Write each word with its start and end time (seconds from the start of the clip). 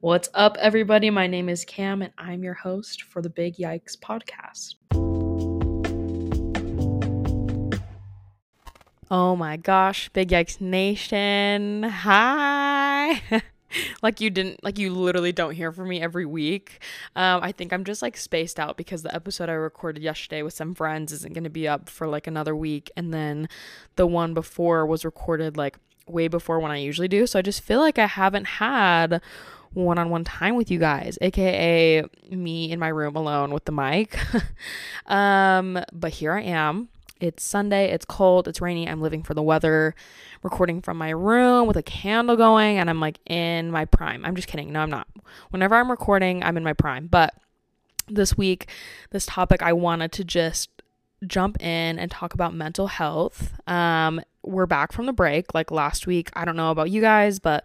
What's 0.00 0.28
up, 0.32 0.56
everybody? 0.60 1.10
My 1.10 1.26
name 1.26 1.48
is 1.48 1.64
Cam, 1.64 2.02
and 2.02 2.12
I'm 2.16 2.44
your 2.44 2.54
host 2.54 3.02
for 3.02 3.20
the 3.20 3.28
Big 3.28 3.56
Yikes 3.56 3.98
podcast. 3.98 4.76
Oh 9.10 9.34
my 9.34 9.56
gosh, 9.56 10.08
Big 10.10 10.28
Yikes 10.28 10.60
Nation. 10.60 11.82
Hi. 11.82 13.20
like 14.00 14.20
you 14.20 14.30
didn't 14.30 14.62
like 14.62 14.78
you 14.78 14.94
literally 14.94 15.32
don't 15.32 15.56
hear 15.56 15.72
from 15.72 15.90
me 15.90 16.00
every 16.00 16.24
week 16.24 16.82
um 17.16 17.42
i 17.42 17.52
think 17.52 17.70
i'm 17.70 17.84
just 17.84 18.00
like 18.00 18.16
spaced 18.16 18.58
out 18.58 18.78
because 18.78 19.02
the 19.02 19.14
episode 19.14 19.50
i 19.50 19.52
recorded 19.52 20.02
yesterday 20.02 20.42
with 20.42 20.54
some 20.54 20.74
friends 20.74 21.12
isn't 21.12 21.34
going 21.34 21.44
to 21.44 21.50
be 21.50 21.68
up 21.68 21.86
for 21.86 22.06
like 22.06 22.26
another 22.26 22.56
week 22.56 22.90
and 22.96 23.12
then 23.12 23.46
the 23.96 24.06
one 24.06 24.32
before 24.32 24.86
was 24.86 25.04
recorded 25.04 25.58
like 25.58 25.76
way 26.06 26.28
before 26.28 26.58
when 26.60 26.70
i 26.70 26.78
usually 26.78 27.08
do 27.08 27.26
so 27.26 27.38
i 27.38 27.42
just 27.42 27.60
feel 27.60 27.80
like 27.80 27.98
i 27.98 28.06
haven't 28.06 28.46
had 28.46 29.20
one-on-one 29.74 30.24
time 30.24 30.56
with 30.56 30.70
you 30.70 30.78
guys 30.78 31.18
aka 31.20 32.02
me 32.30 32.70
in 32.70 32.78
my 32.78 32.88
room 32.88 33.16
alone 33.16 33.52
with 33.52 33.64
the 33.64 33.72
mic. 33.72 34.18
Um 35.06 35.78
but 35.92 36.12
here 36.12 36.34
i 36.34 36.42
am. 36.42 36.88
It's 37.20 37.42
sunday. 37.42 37.90
It's 37.90 38.04
cold. 38.04 38.46
It's 38.46 38.60
rainy. 38.60 38.88
I'm 38.88 39.00
living 39.00 39.22
for 39.22 39.32
the 39.34 39.42
weather. 39.42 39.94
Recording 40.42 40.82
from 40.82 40.98
my 40.98 41.10
room 41.10 41.66
with 41.66 41.76
a 41.76 41.82
candle 41.82 42.36
going 42.36 42.78
and 42.78 42.90
i'm 42.90 43.00
like 43.00 43.18
in 43.26 43.70
my 43.70 43.84
prime. 43.86 44.24
I'm 44.24 44.36
just 44.36 44.48
kidding. 44.48 44.72
No 44.72 44.80
i'm 44.80 44.90
not. 44.90 45.08
Whenever 45.50 45.76
i'm 45.76 45.90
recording 45.90 46.42
i'm 46.42 46.56
in 46.56 46.62
my 46.62 46.74
prime. 46.74 47.06
But 47.06 47.34
this 48.06 48.36
week 48.36 48.68
this 49.10 49.26
topic 49.26 49.62
i 49.62 49.72
wanted 49.72 50.12
to 50.12 50.24
just 50.24 50.70
jump 51.26 51.60
in 51.60 51.98
and 51.98 52.10
talk 52.10 52.34
about 52.34 52.54
mental 52.54 52.86
health. 52.88 53.52
Um 53.66 54.20
we're 54.48 54.66
back 54.66 54.92
from 54.92 55.06
the 55.06 55.12
break. 55.12 55.54
Like 55.54 55.70
last 55.70 56.06
week, 56.06 56.30
I 56.34 56.44
don't 56.44 56.56
know 56.56 56.70
about 56.70 56.90
you 56.90 57.00
guys, 57.00 57.38
but 57.38 57.64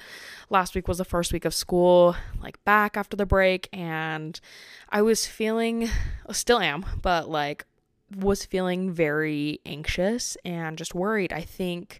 last 0.50 0.76
week 0.76 0.88
was 0.88 0.98
the 0.98 1.05
first 1.05 1.34
week 1.34 1.46
of 1.46 1.54
school, 1.54 2.16
like 2.41 2.64
back 2.66 2.98
after 2.98 3.16
the 3.16 3.26
break. 3.26 3.70
And 3.72 4.40
I 4.90 5.02
was 5.02 5.26
feeling, 5.26 5.90
still 6.32 6.60
am, 6.60 6.85
but 7.02 7.30
like 7.30 7.66
was 8.18 8.46
feeling 8.46 8.91
very 8.91 9.60
anxious 9.66 10.38
and 10.46 10.77
just 10.77 10.94
worried. 10.94 11.34
I 11.34 11.41
think 11.41 11.99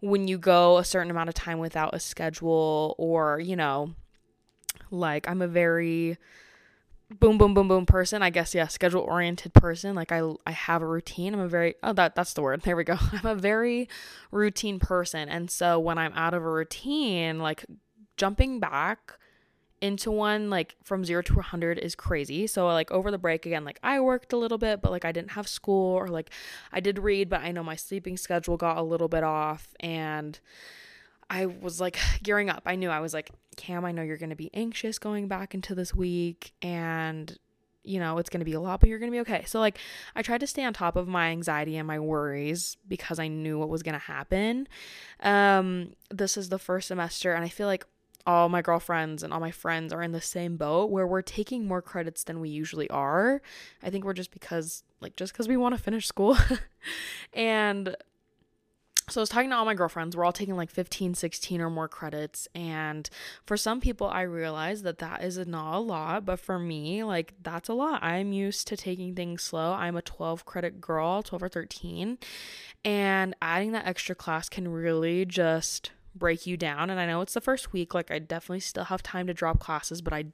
when 0.00 0.28
you 0.28 0.38
go 0.38 0.78
a 0.78 0.84
certain 0.84 1.10
amount 1.10 1.28
of 1.28 1.34
time 1.34 1.58
without 1.58 1.94
a 1.94 2.00
schedule, 2.00 2.94
or, 2.98 3.40
you 3.40 3.56
know, 3.56 3.94
like 4.90 5.28
I'm 5.28 5.40
a 5.40 5.48
very, 5.48 6.18
boom 7.08 7.38
boom 7.38 7.54
boom 7.54 7.68
boom 7.68 7.86
person 7.86 8.20
i 8.20 8.30
guess 8.30 8.52
yeah 8.52 8.66
schedule 8.66 9.02
oriented 9.02 9.54
person 9.54 9.94
like 9.94 10.10
i 10.10 10.20
i 10.44 10.50
have 10.50 10.82
a 10.82 10.86
routine. 10.86 11.34
I'm 11.34 11.40
a 11.40 11.48
very 11.48 11.76
oh 11.82 11.92
that 11.92 12.14
that's 12.14 12.32
the 12.32 12.42
word. 12.42 12.62
There 12.64 12.76
we 12.76 12.84
go. 12.84 12.96
I'm 13.12 13.26
a 13.26 13.34
very 13.34 13.88
routine 14.32 14.78
person. 14.80 15.28
And 15.28 15.50
so 15.50 15.78
when 15.78 15.98
i'm 15.98 16.12
out 16.14 16.34
of 16.34 16.42
a 16.42 16.50
routine 16.50 17.38
like 17.38 17.64
jumping 18.16 18.58
back 18.58 19.18
into 19.80 20.10
one 20.10 20.50
like 20.50 20.74
from 20.82 21.04
0 21.04 21.22
to 21.22 21.34
100 21.34 21.78
is 21.78 21.94
crazy. 21.94 22.46
So 22.48 22.66
like 22.66 22.90
over 22.90 23.12
the 23.12 23.18
break 23.18 23.46
again 23.46 23.64
like 23.64 23.78
i 23.84 24.00
worked 24.00 24.32
a 24.32 24.36
little 24.36 24.58
bit 24.58 24.82
but 24.82 24.90
like 24.90 25.04
i 25.04 25.12
didn't 25.12 25.32
have 25.32 25.46
school 25.46 25.94
or 25.94 26.08
like 26.08 26.30
i 26.72 26.80
did 26.80 26.98
read 26.98 27.28
but 27.28 27.40
i 27.42 27.52
know 27.52 27.62
my 27.62 27.76
sleeping 27.76 28.16
schedule 28.16 28.56
got 28.56 28.78
a 28.78 28.82
little 28.82 29.08
bit 29.08 29.22
off. 29.22 29.74
And 29.78 30.40
I 31.28 31.46
was 31.46 31.80
like 31.80 31.98
gearing 32.22 32.50
up. 32.50 32.62
I 32.66 32.76
knew 32.76 32.90
I 32.90 33.00
was 33.00 33.14
like, 33.14 33.30
Cam, 33.56 33.84
I 33.84 33.92
know 33.92 34.02
you're 34.02 34.16
going 34.16 34.30
to 34.30 34.36
be 34.36 34.50
anxious 34.54 34.98
going 34.98 35.28
back 35.28 35.54
into 35.54 35.74
this 35.74 35.94
week 35.94 36.52
and 36.62 37.36
you 37.86 38.00
know, 38.00 38.18
it's 38.18 38.28
going 38.28 38.40
to 38.40 38.44
be 38.44 38.52
a 38.52 38.60
lot, 38.60 38.80
but 38.80 38.88
you're 38.88 38.98
going 38.98 39.12
to 39.12 39.14
be 39.16 39.20
okay. 39.20 39.44
So 39.46 39.60
like 39.60 39.78
I 40.16 40.22
tried 40.22 40.40
to 40.40 40.46
stay 40.46 40.64
on 40.64 40.72
top 40.72 40.96
of 40.96 41.06
my 41.06 41.28
anxiety 41.28 41.76
and 41.76 41.86
my 41.86 42.00
worries 42.00 42.76
because 42.88 43.20
I 43.20 43.28
knew 43.28 43.58
what 43.58 43.68
was 43.68 43.82
going 43.82 43.94
to 43.94 43.98
happen. 43.98 44.66
Um 45.20 45.92
this 46.10 46.36
is 46.36 46.48
the 46.48 46.58
first 46.58 46.88
semester 46.88 47.32
and 47.32 47.44
I 47.44 47.48
feel 47.48 47.68
like 47.68 47.86
all 48.26 48.48
my 48.48 48.60
girlfriends 48.60 49.22
and 49.22 49.32
all 49.32 49.38
my 49.38 49.52
friends 49.52 49.92
are 49.92 50.02
in 50.02 50.10
the 50.10 50.20
same 50.20 50.56
boat 50.56 50.90
where 50.90 51.06
we're 51.06 51.22
taking 51.22 51.66
more 51.66 51.80
credits 51.80 52.24
than 52.24 52.40
we 52.40 52.48
usually 52.48 52.90
are. 52.90 53.40
I 53.84 53.90
think 53.90 54.04
we're 54.04 54.14
just 54.14 54.32
because 54.32 54.82
like 55.00 55.14
just 55.14 55.32
cuz 55.32 55.46
we 55.46 55.56
want 55.56 55.76
to 55.76 55.82
finish 55.82 56.06
school. 56.08 56.36
and 57.32 57.94
so 59.08 59.20
I 59.20 59.22
was 59.22 59.28
talking 59.28 59.50
to 59.50 59.56
all 59.56 59.64
my 59.64 59.74
girlfriends. 59.74 60.16
We're 60.16 60.24
all 60.24 60.32
taking 60.32 60.56
like 60.56 60.70
15, 60.70 61.14
16 61.14 61.60
or 61.60 61.70
more 61.70 61.86
credits. 61.86 62.48
And 62.56 63.08
for 63.44 63.56
some 63.56 63.80
people, 63.80 64.08
I 64.08 64.22
realize 64.22 64.82
that 64.82 64.98
that 64.98 65.22
is 65.22 65.38
not 65.46 65.76
a 65.76 65.78
lot. 65.78 66.24
But 66.24 66.40
for 66.40 66.58
me, 66.58 67.04
like 67.04 67.34
that's 67.40 67.68
a 67.68 67.74
lot. 67.74 68.02
I'm 68.02 68.32
used 68.32 68.66
to 68.68 68.76
taking 68.76 69.14
things 69.14 69.42
slow. 69.42 69.72
I'm 69.72 69.96
a 69.96 70.02
12 70.02 70.44
credit 70.44 70.80
girl, 70.80 71.22
12 71.22 71.42
or 71.44 71.48
13. 71.48 72.18
And 72.84 73.36
adding 73.40 73.70
that 73.72 73.86
extra 73.86 74.16
class 74.16 74.48
can 74.48 74.66
really 74.66 75.24
just 75.24 75.92
break 76.16 76.44
you 76.44 76.56
down. 76.56 76.90
And 76.90 76.98
I 76.98 77.06
know 77.06 77.20
it's 77.20 77.34
the 77.34 77.40
first 77.40 77.72
week. 77.72 77.94
Like 77.94 78.10
I 78.10 78.18
definitely 78.18 78.60
still 78.60 78.84
have 78.84 79.04
time 79.04 79.28
to 79.28 79.34
drop 79.34 79.60
classes, 79.60 80.02
but 80.02 80.12
I 80.12 80.26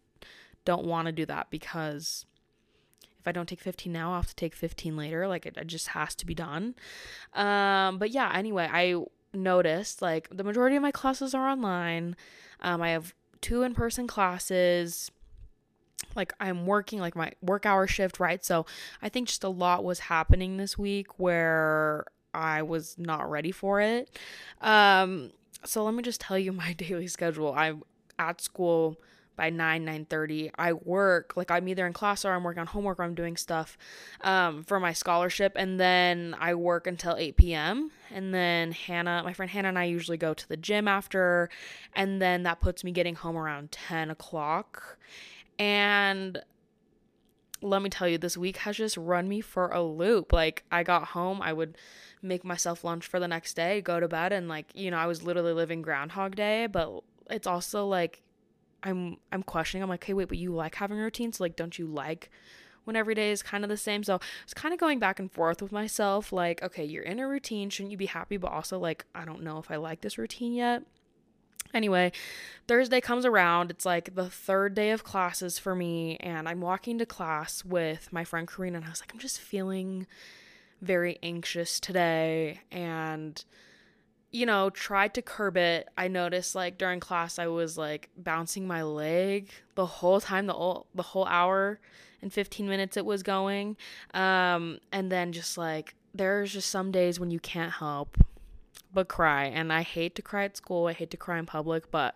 don't 0.65 0.87
want 0.87 1.07
to 1.07 1.13
do 1.13 1.27
that 1.27 1.51
because 1.51 2.25
if 3.23 3.29
I 3.29 3.33
don't 3.33 3.49
take 3.49 3.61
15 3.61 3.93
now, 3.93 4.11
I'll 4.11 4.17
have 4.17 4.29
to 4.31 4.35
take 4.35 4.57
15 4.57 4.97
later. 4.97 5.29
Like 5.29 5.47
it, 5.47 5.57
it 5.57 5.69
just 5.69 5.89
has 5.89 6.17
to 6.17 6.27
be 6.27 6.35
done. 6.35 6.75
Um, 7.35 7.99
but 7.99 8.11
yeah, 8.11 8.33
anyway, 8.35 8.69
I 8.71 8.97
noticed 9.33 10.03
like 10.03 10.29
the 10.31 10.43
majority 10.43 10.75
of 10.75 10.83
my 10.83 10.91
classes 10.91 11.33
are 11.33 11.49
online. 11.49 12.17
Um, 12.61 12.83
I 12.83 12.91
have 12.91 13.15
two 13.41 13.63
in 13.63 13.75
person 13.75 14.09
classes. 14.09 15.13
Like 16.17 16.33
I'm 16.41 16.67
working 16.67 16.99
like 16.99 17.15
my 17.15 17.31
work 17.41 17.65
hour 17.65 17.87
shift, 17.87 18.19
right? 18.19 18.45
So 18.45 18.67
I 19.01 19.09
think 19.09 19.29
just 19.29 19.45
a 19.45 19.49
lot 19.49 19.85
was 19.85 20.01
happening 20.01 20.57
this 20.57 20.77
week 20.77 21.21
where 21.21 22.05
I 22.35 22.63
was 22.63 22.97
not 22.99 23.31
ready 23.31 23.53
for 23.53 23.81
it. 23.81 24.19
Um, 24.61 25.31
so 25.65 25.85
let 25.85 25.95
me 25.95 26.03
just 26.03 26.21
tell 26.21 26.37
you 26.37 26.51
my 26.53 26.73
daily 26.73 27.07
schedule. 27.07 27.55
I'm 27.57 27.85
at 28.19 28.41
school 28.41 28.97
by 29.37 29.51
9 29.51 29.85
9.30 29.85 30.51
i 30.57 30.73
work 30.73 31.33
like 31.37 31.51
i'm 31.51 31.69
either 31.69 31.87
in 31.87 31.93
class 31.93 32.25
or 32.25 32.33
i'm 32.33 32.45
working 32.45 32.61
on 32.61 32.67
homework 32.67 32.99
or 32.99 33.03
i'm 33.03 33.15
doing 33.15 33.37
stuff 33.37 33.77
um, 34.23 34.63
for 34.65 34.79
my 34.79 34.93
scholarship 34.93 35.53
and 35.57 35.81
then 35.81 36.35
i 36.39 36.55
work 36.55 36.87
until 36.87 37.17
8 37.17 37.37
p.m 37.37 37.91
and 38.11 38.35
then 38.35 38.73
hannah 38.73 39.23
my 39.25 39.33
friend 39.33 39.51
hannah 39.51 39.69
and 39.69 39.79
i 39.79 39.85
usually 39.85 40.17
go 40.17 40.35
to 40.35 40.49
the 40.49 40.57
gym 40.57 40.87
after 40.87 41.49
and 41.95 42.21
then 42.21 42.43
that 42.45 42.61
puts 42.61 42.85
me 42.85 42.93
getting 42.93 43.15
home 43.15 43.37
around 43.37 43.73
10 43.73 44.11
o'clock. 44.11 44.99
And 45.59 46.43
let 47.61 47.83
me 47.83 47.91
tell 47.91 48.09
you 48.09 48.19
this 48.19 48.37
week 48.37 48.57
has 48.59 48.77
just 48.77 48.97
run 48.97 49.29
me 49.29 49.41
for 49.41 49.69
a 49.69 49.83
loop. 49.83 50.33
Like 50.33 50.65
i 50.73 50.83
got 50.83 51.09
home 51.09 51.41
i 51.43 51.53
would 51.53 51.77
make 52.23 52.45
myself 52.45 52.85
lunch 52.85 53.07
for 53.07 53.21
the 53.21 53.29
next 53.29 53.55
day 53.55 53.81
go 53.81 54.01
to 54.01 54.09
bed 54.09 54.33
and 54.33 54.49
like 54.49 54.67
you 54.75 54.91
know 54.91 54.97
i 54.97 55.07
was 55.07 55.23
literally 55.25 55.53
living 55.53 55.83
groundhog 55.83 56.37
day 56.37 56.69
but 56.69 57.03
it's 57.31 57.49
also 57.49 57.87
like 57.87 58.23
I'm 58.83 59.19
I'm 59.31 59.43
questioning. 59.43 59.83
I'm 59.83 59.89
like, 59.89 60.05
hey, 60.05 60.15
wait, 60.15 60.29
but 60.29 60.39
you 60.39 60.53
like 60.53 60.75
having 60.77 60.99
a 60.99 61.03
routine? 61.03 61.33
So 61.33 61.45
like, 61.45 61.57
don't 61.57 61.79
you 61.79 61.87
like 61.87 62.31
when 62.85 62.97
every 62.97 63.15
day 63.15 63.31
is 63.31 63.43
kind 63.43 63.65
of 63.65 63.71
the 63.71 63.77
same? 63.77 64.03
So 64.03 64.21
it's 64.43 64.55
kind 64.55 64.75
of 64.75 64.81
going 64.81 64.99
back 64.99 65.19
and 65.21 65.31
forth 65.31 65.63
with 65.63 65.73
myself. 65.73 66.33
Like, 66.33 66.63
okay, 66.63 66.85
you're 66.85 67.05
in 67.05 67.21
a 67.21 67.29
routine. 67.29 67.71
Shouldn't 67.71 67.93
you 67.93 67.97
be 67.97 68.07
happy? 68.07 68.37
But 68.37 68.53
also 68.53 68.79
like, 68.79 69.05
I 69.15 69.25
don't 69.25 69.43
know 69.43 69.59
if 69.59 69.71
I 69.71 69.77
like 69.77 70.01
this 70.01 70.19
routine 70.19 70.55
yet. 70.55 70.83
Anyway, 71.75 72.13
Thursday 72.69 73.01
comes 73.01 73.25
around. 73.25 73.71
It's 73.71 73.87
like 73.87 74.15
the 74.15 74.29
third 74.29 74.75
day 74.75 74.91
of 74.91 75.05
classes 75.05 75.59
for 75.59 75.75
me, 75.75 76.17
and 76.21 76.49
I'm 76.49 76.61
walking 76.61 76.99
to 76.99 77.07
class 77.07 77.65
with 77.65 78.13
my 78.13 78.25
friend 78.25 78.47
Karina, 78.47 78.79
and 78.79 78.87
I 78.87 78.91
was 78.91 79.01
like, 79.01 79.13
I'm 79.13 79.19
just 79.21 79.41
feeling 79.41 80.07
very 80.83 81.19
anxious 81.23 81.81
today, 81.81 82.61
and 82.71 83.43
you 84.33 84.47
know, 84.47 84.71
tried 84.71 85.13
to 85.15 85.23
curb 85.23 85.59
it. 85.59 85.89
I 85.97 86.09
noticed 86.09 86.55
like 86.55 86.79
during 86.79 87.01
class 87.01 87.39
I 87.39 87.47
was 87.47 87.77
like 87.77 88.09
bouncing 88.17 88.67
my 88.67 88.83
leg 88.83 89.51
the 89.75 89.87
whole 89.87 90.21
time 90.21 90.47
the 90.47 90.55
whole 90.55 90.87
the 90.95 91.03
whole 91.03 91.27
hour 91.27 91.79
and 92.23 92.33
15 92.33 92.67
minutes 92.67 92.97
it 92.97 93.05
was 93.05 93.23
going. 93.23 93.77
Um 94.15 94.79
and 94.91 95.13
then 95.13 95.33
just 95.33 95.59
like 95.59 95.95
there's 96.15 96.53
just 96.53 96.71
some 96.71 96.91
days 96.91 97.21
when 97.21 97.31
you 97.31 97.41
can't 97.41 97.73
help 97.73 98.17
but 98.93 99.09
cry 99.09 99.45
and 99.45 99.73
I 99.73 99.83
hate 99.83 100.15
to 100.17 100.23
cry 100.23 100.45
at 100.45 100.57
school. 100.57 100.87
I 100.87 100.95
hate 100.95 101.11
to 101.11 101.17
cry 101.19 101.39
in 101.39 101.47
public, 101.47 101.91
but 101.91 102.15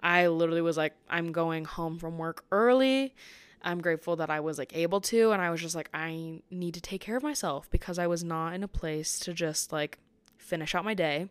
I 0.00 0.28
literally 0.28 0.62
was 0.62 0.78
like 0.78 0.94
I'm 1.10 1.32
going 1.32 1.66
home 1.66 1.98
from 1.98 2.16
work 2.16 2.44
early. 2.50 3.14
I'm 3.60 3.80
grateful 3.80 4.16
that 4.16 4.30
I 4.30 4.40
was 4.40 4.58
like 4.58 4.74
able 4.74 5.02
to 5.02 5.32
and 5.32 5.42
I 5.42 5.50
was 5.50 5.60
just 5.60 5.74
like 5.74 5.90
I 5.92 6.40
need 6.50 6.72
to 6.74 6.80
take 6.80 7.02
care 7.02 7.18
of 7.18 7.22
myself 7.22 7.70
because 7.70 7.98
I 7.98 8.06
was 8.06 8.24
not 8.24 8.54
in 8.54 8.62
a 8.62 8.68
place 8.68 9.18
to 9.20 9.34
just 9.34 9.70
like 9.70 9.98
finish 10.38 10.74
out 10.74 10.84
my 10.86 10.94
day 10.94 11.28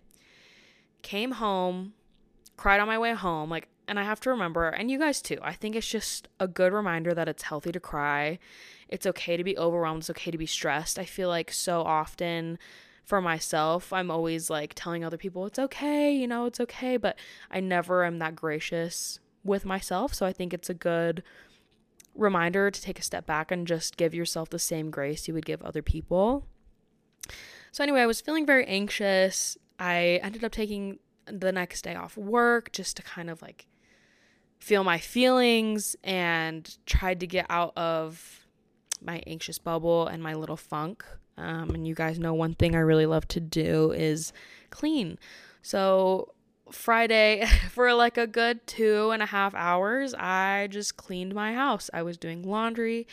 came 1.01 1.31
home, 1.31 1.93
cried 2.57 2.79
on 2.79 2.87
my 2.87 2.97
way 2.97 3.13
home. 3.13 3.49
Like, 3.49 3.67
and 3.87 3.99
I 3.99 4.03
have 4.03 4.19
to 4.21 4.29
remember, 4.29 4.69
and 4.69 4.89
you 4.89 4.97
guys 4.97 5.21
too, 5.21 5.37
I 5.41 5.53
think 5.53 5.75
it's 5.75 5.87
just 5.87 6.27
a 6.39 6.47
good 6.47 6.73
reminder 6.73 7.13
that 7.13 7.27
it's 7.27 7.43
healthy 7.43 7.71
to 7.71 7.79
cry. 7.79 8.39
It's 8.87 9.05
okay 9.05 9.37
to 9.37 9.43
be 9.43 9.57
overwhelmed. 9.57 10.01
It's 10.01 10.09
okay 10.11 10.31
to 10.31 10.37
be 10.37 10.45
stressed. 10.45 10.97
I 10.99 11.05
feel 11.05 11.29
like 11.29 11.51
so 11.51 11.81
often 11.81 12.57
for 13.03 13.21
myself, 13.21 13.91
I'm 13.91 14.09
always 14.11 14.49
like 14.49 14.73
telling 14.75 15.03
other 15.03 15.17
people, 15.17 15.45
it's 15.45 15.59
okay, 15.59 16.13
you 16.13 16.27
know, 16.27 16.45
it's 16.45 16.59
okay. 16.59 16.97
But 16.97 17.17
I 17.49 17.59
never 17.59 18.05
am 18.05 18.19
that 18.19 18.35
gracious 18.35 19.19
with 19.43 19.65
myself. 19.65 20.13
So 20.13 20.25
I 20.25 20.33
think 20.33 20.53
it's 20.53 20.69
a 20.69 20.73
good 20.73 21.23
reminder 22.15 22.69
to 22.69 22.81
take 22.81 22.99
a 22.99 23.03
step 23.03 23.25
back 23.25 23.51
and 23.51 23.67
just 23.67 23.97
give 23.97 24.13
yourself 24.13 24.49
the 24.49 24.59
same 24.59 24.91
grace 24.91 25.27
you 25.27 25.33
would 25.33 25.45
give 25.45 25.61
other 25.61 25.81
people. 25.81 26.45
So, 27.71 27.83
anyway, 27.83 28.01
I 28.01 28.05
was 28.05 28.19
feeling 28.19 28.45
very 28.45 28.65
anxious 28.65 29.57
I 29.81 30.19
ended 30.21 30.43
up 30.43 30.51
taking 30.51 30.99
the 31.25 31.51
next 31.51 31.81
day 31.81 31.95
off 31.95 32.15
work 32.15 32.71
just 32.71 32.97
to 32.97 33.03
kind 33.03 33.31
of 33.31 33.41
like 33.41 33.65
feel 34.59 34.83
my 34.83 34.99
feelings 34.99 35.95
and 36.03 36.77
tried 36.85 37.19
to 37.21 37.27
get 37.27 37.47
out 37.49 37.73
of 37.75 38.45
my 39.03 39.23
anxious 39.25 39.57
bubble 39.57 40.05
and 40.05 40.21
my 40.21 40.35
little 40.35 40.55
funk. 40.55 41.03
Um, 41.35 41.71
and 41.71 41.87
you 41.87 41.95
guys 41.95 42.19
know 42.19 42.35
one 42.35 42.53
thing 42.53 42.75
I 42.75 42.79
really 42.79 43.07
love 43.07 43.27
to 43.29 43.39
do 43.39 43.91
is 43.91 44.31
clean. 44.69 45.17
So 45.63 46.35
Friday, 46.71 47.47
for 47.71 47.91
like 47.95 48.19
a 48.19 48.27
good 48.27 48.67
two 48.67 49.09
and 49.09 49.23
a 49.23 49.25
half 49.25 49.55
hours, 49.55 50.13
I 50.13 50.67
just 50.69 50.95
cleaned 50.95 51.33
my 51.33 51.55
house. 51.55 51.89
I 51.91 52.03
was 52.03 52.19
doing 52.19 52.43
laundry. 52.43 53.07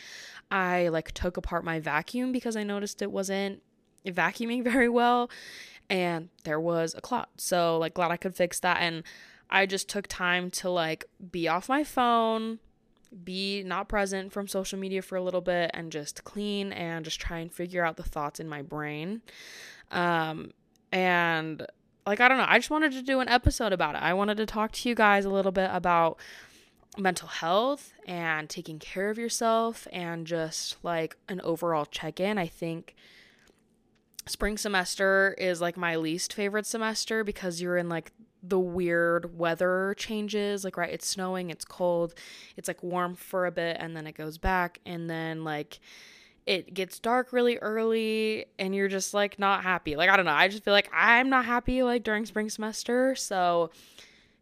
I 0.51 0.89
like 0.89 1.13
took 1.13 1.35
apart 1.35 1.63
my 1.63 1.79
vacuum 1.79 2.31
because 2.31 2.55
I 2.55 2.61
noticed 2.61 3.01
it 3.01 3.11
wasn't 3.11 3.63
vacuuming 4.05 4.63
very 4.71 4.87
well 4.87 5.31
and 5.89 6.29
there 6.43 6.59
was 6.59 6.93
a 6.95 7.01
clot. 7.01 7.29
So 7.37 7.77
like 7.77 7.93
glad 7.93 8.11
I 8.11 8.17
could 8.17 8.35
fix 8.35 8.59
that 8.59 8.77
and 8.81 9.03
I 9.49 9.65
just 9.65 9.89
took 9.89 10.07
time 10.07 10.51
to 10.51 10.69
like 10.69 11.05
be 11.31 11.47
off 11.47 11.67
my 11.67 11.83
phone, 11.83 12.59
be 13.23 13.63
not 13.63 13.89
present 13.89 14.31
from 14.31 14.47
social 14.47 14.77
media 14.77 15.01
for 15.01 15.15
a 15.15 15.23
little 15.23 15.41
bit 15.41 15.71
and 15.73 15.91
just 15.91 16.23
clean 16.23 16.71
and 16.71 17.03
just 17.03 17.19
try 17.19 17.39
and 17.39 17.51
figure 17.51 17.83
out 17.83 17.97
the 17.97 18.03
thoughts 18.03 18.39
in 18.39 18.47
my 18.47 18.61
brain. 18.61 19.21
Um 19.91 20.51
and 20.91 21.65
like 22.05 22.19
I 22.19 22.27
don't 22.27 22.37
know, 22.37 22.45
I 22.47 22.57
just 22.59 22.69
wanted 22.69 22.91
to 22.93 23.01
do 23.01 23.19
an 23.19 23.29
episode 23.29 23.73
about 23.73 23.95
it. 23.95 24.01
I 24.01 24.13
wanted 24.13 24.37
to 24.37 24.45
talk 24.45 24.71
to 24.73 24.89
you 24.89 24.95
guys 24.95 25.25
a 25.25 25.29
little 25.29 25.51
bit 25.51 25.69
about 25.71 26.17
mental 26.97 27.27
health 27.27 27.93
and 28.07 28.49
taking 28.49 28.79
care 28.79 29.09
of 29.09 29.17
yourself 29.17 29.87
and 29.91 30.25
just 30.25 30.77
like 30.83 31.15
an 31.27 31.39
overall 31.41 31.85
check-in. 31.85 32.37
I 32.37 32.47
think 32.47 32.95
spring 34.29 34.57
semester 34.57 35.35
is 35.37 35.61
like 35.61 35.77
my 35.77 35.95
least 35.95 36.33
favorite 36.33 36.65
semester 36.65 37.23
because 37.23 37.61
you're 37.61 37.77
in 37.77 37.89
like 37.89 38.11
the 38.41 38.59
weird 38.59 39.37
weather 39.37 39.93
changes 39.97 40.63
like 40.63 40.77
right 40.77 40.93
it's 40.93 41.05
snowing 41.05 41.49
it's 41.49 41.65
cold 41.65 42.13
it's 42.55 42.69
like 42.69 42.81
warm 42.81 43.13
for 43.13 43.45
a 43.45 43.51
bit 43.51 43.75
and 43.79 43.97
then 43.97 44.07
it 44.07 44.13
goes 44.13 44.37
back 44.37 44.79
and 44.85 45.09
then 45.09 45.43
like 45.43 45.79
it 46.45 46.73
gets 46.73 46.97
dark 46.97 47.31
really 47.31 47.57
early 47.57 48.45
and 48.57 48.73
you're 48.73 48.87
just 48.87 49.13
like 49.13 49.37
not 49.37 49.61
happy. 49.61 49.95
Like 49.95 50.09
i 50.09 50.17
don't 50.17 50.25
know 50.25 50.31
i 50.31 50.47
just 50.47 50.63
feel 50.63 50.73
like 50.73 50.89
i'm 50.91 51.29
not 51.29 51.45
happy 51.45 51.83
like 51.83 52.03
during 52.03 52.25
spring 52.25 52.49
semester. 52.49 53.13
So 53.15 53.69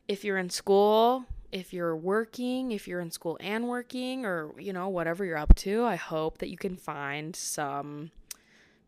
if 0.07 0.24
you're 0.24 0.38
in 0.38 0.50
school 0.50 1.25
if 1.51 1.74
you're 1.74 1.95
working 1.95 2.72
if 2.72 2.88
you're 2.88 3.00
in 3.00 3.12
school 3.12 3.38
and 3.42 3.68
working 3.68 4.25
or 4.25 4.54
you 4.60 4.72
know 4.74 4.90
whatever 4.90 5.24
you're 5.24 5.38
up 5.38 5.56
to 5.56 5.86
i 5.86 5.95
hope 5.95 6.40
that 6.40 6.50
you 6.50 6.57
can 6.57 6.75
find 6.75 7.38
some 7.38 8.12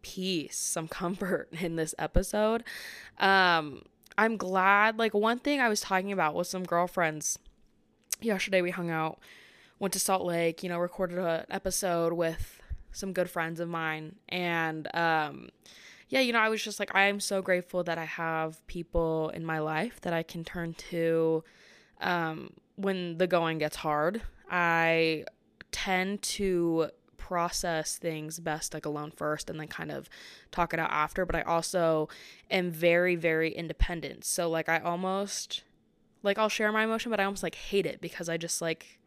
peace 0.02 0.58
some 0.58 0.88
comfort 0.88 1.50
in 1.60 1.76
this 1.76 1.96
episode 1.98 2.64
um 3.20 3.82
I'm 4.20 4.36
glad. 4.36 5.00
Like, 5.00 5.14
one 5.14 5.40
thing 5.40 5.62
I 5.62 5.70
was 5.70 5.80
talking 5.80 6.12
about 6.12 6.36
with 6.36 6.48
some 6.48 6.66
girlfriends 6.66 7.40
yesterday, 8.20 8.62
we 8.62 8.70
hung 8.70 8.90
out, 8.90 9.18
went 9.80 9.94
to 9.94 10.00
Salt 10.00 10.26
Lake, 10.26 10.62
you 10.62 10.68
know, 10.68 10.78
recorded 10.78 11.20
an 11.20 11.46
episode 11.50 12.12
with 12.12 12.62
some 12.92 13.14
good 13.14 13.30
friends 13.30 13.62
of 13.62 13.70
mine. 13.70 14.18
And, 14.28 14.94
um, 14.94 15.52
yeah, 16.10 16.20
you 16.20 16.34
know, 16.34 16.40
I 16.40 16.50
was 16.50 16.62
just 16.62 16.82
like, 16.82 16.94
I 16.94 17.04
am 17.04 17.22
so 17.22 17.42
grateful 17.42 17.82
that 17.86 17.98
I 17.98 18.04
have 18.04 18.66
people 18.68 19.30
in 19.30 19.46
my 19.46 19.60
life 19.60 20.02
that 20.02 20.12
I 20.12 20.24
can 20.24 20.44
turn 20.44 20.74
to 20.90 21.46
um, 22.02 22.52
when 22.76 23.20
the 23.20 23.28
going 23.28 23.58
gets 23.58 23.78
hard. 23.78 24.22
I 24.52 25.24
tend 25.72 26.24
to 26.24 26.90
process 27.20 27.98
things 27.98 28.40
best 28.40 28.74
like 28.74 28.86
alone 28.86 29.12
first 29.12 29.50
and 29.50 29.60
then 29.60 29.68
kind 29.68 29.92
of 29.92 30.10
talk 30.52 30.74
it 30.74 30.80
out 30.80 30.90
after 30.90 31.26
but 31.26 31.36
i 31.36 31.42
also 31.42 32.10
am 32.50 32.72
very 32.72 33.16
very 33.16 33.52
independent. 33.52 34.26
So 34.26 34.50
like 34.50 34.70
i 34.70 34.80
almost 34.80 35.64
like 36.24 36.40
i'll 36.40 36.50
share 36.50 36.72
my 36.72 36.84
emotion 36.84 37.12
but 37.12 37.20
i 37.20 37.26
almost 37.26 37.44
like 37.44 37.56
hate 37.56 37.86
it 37.86 38.02
because 38.02 38.30
i 38.30 38.38
just 38.38 38.62
like 38.62 39.00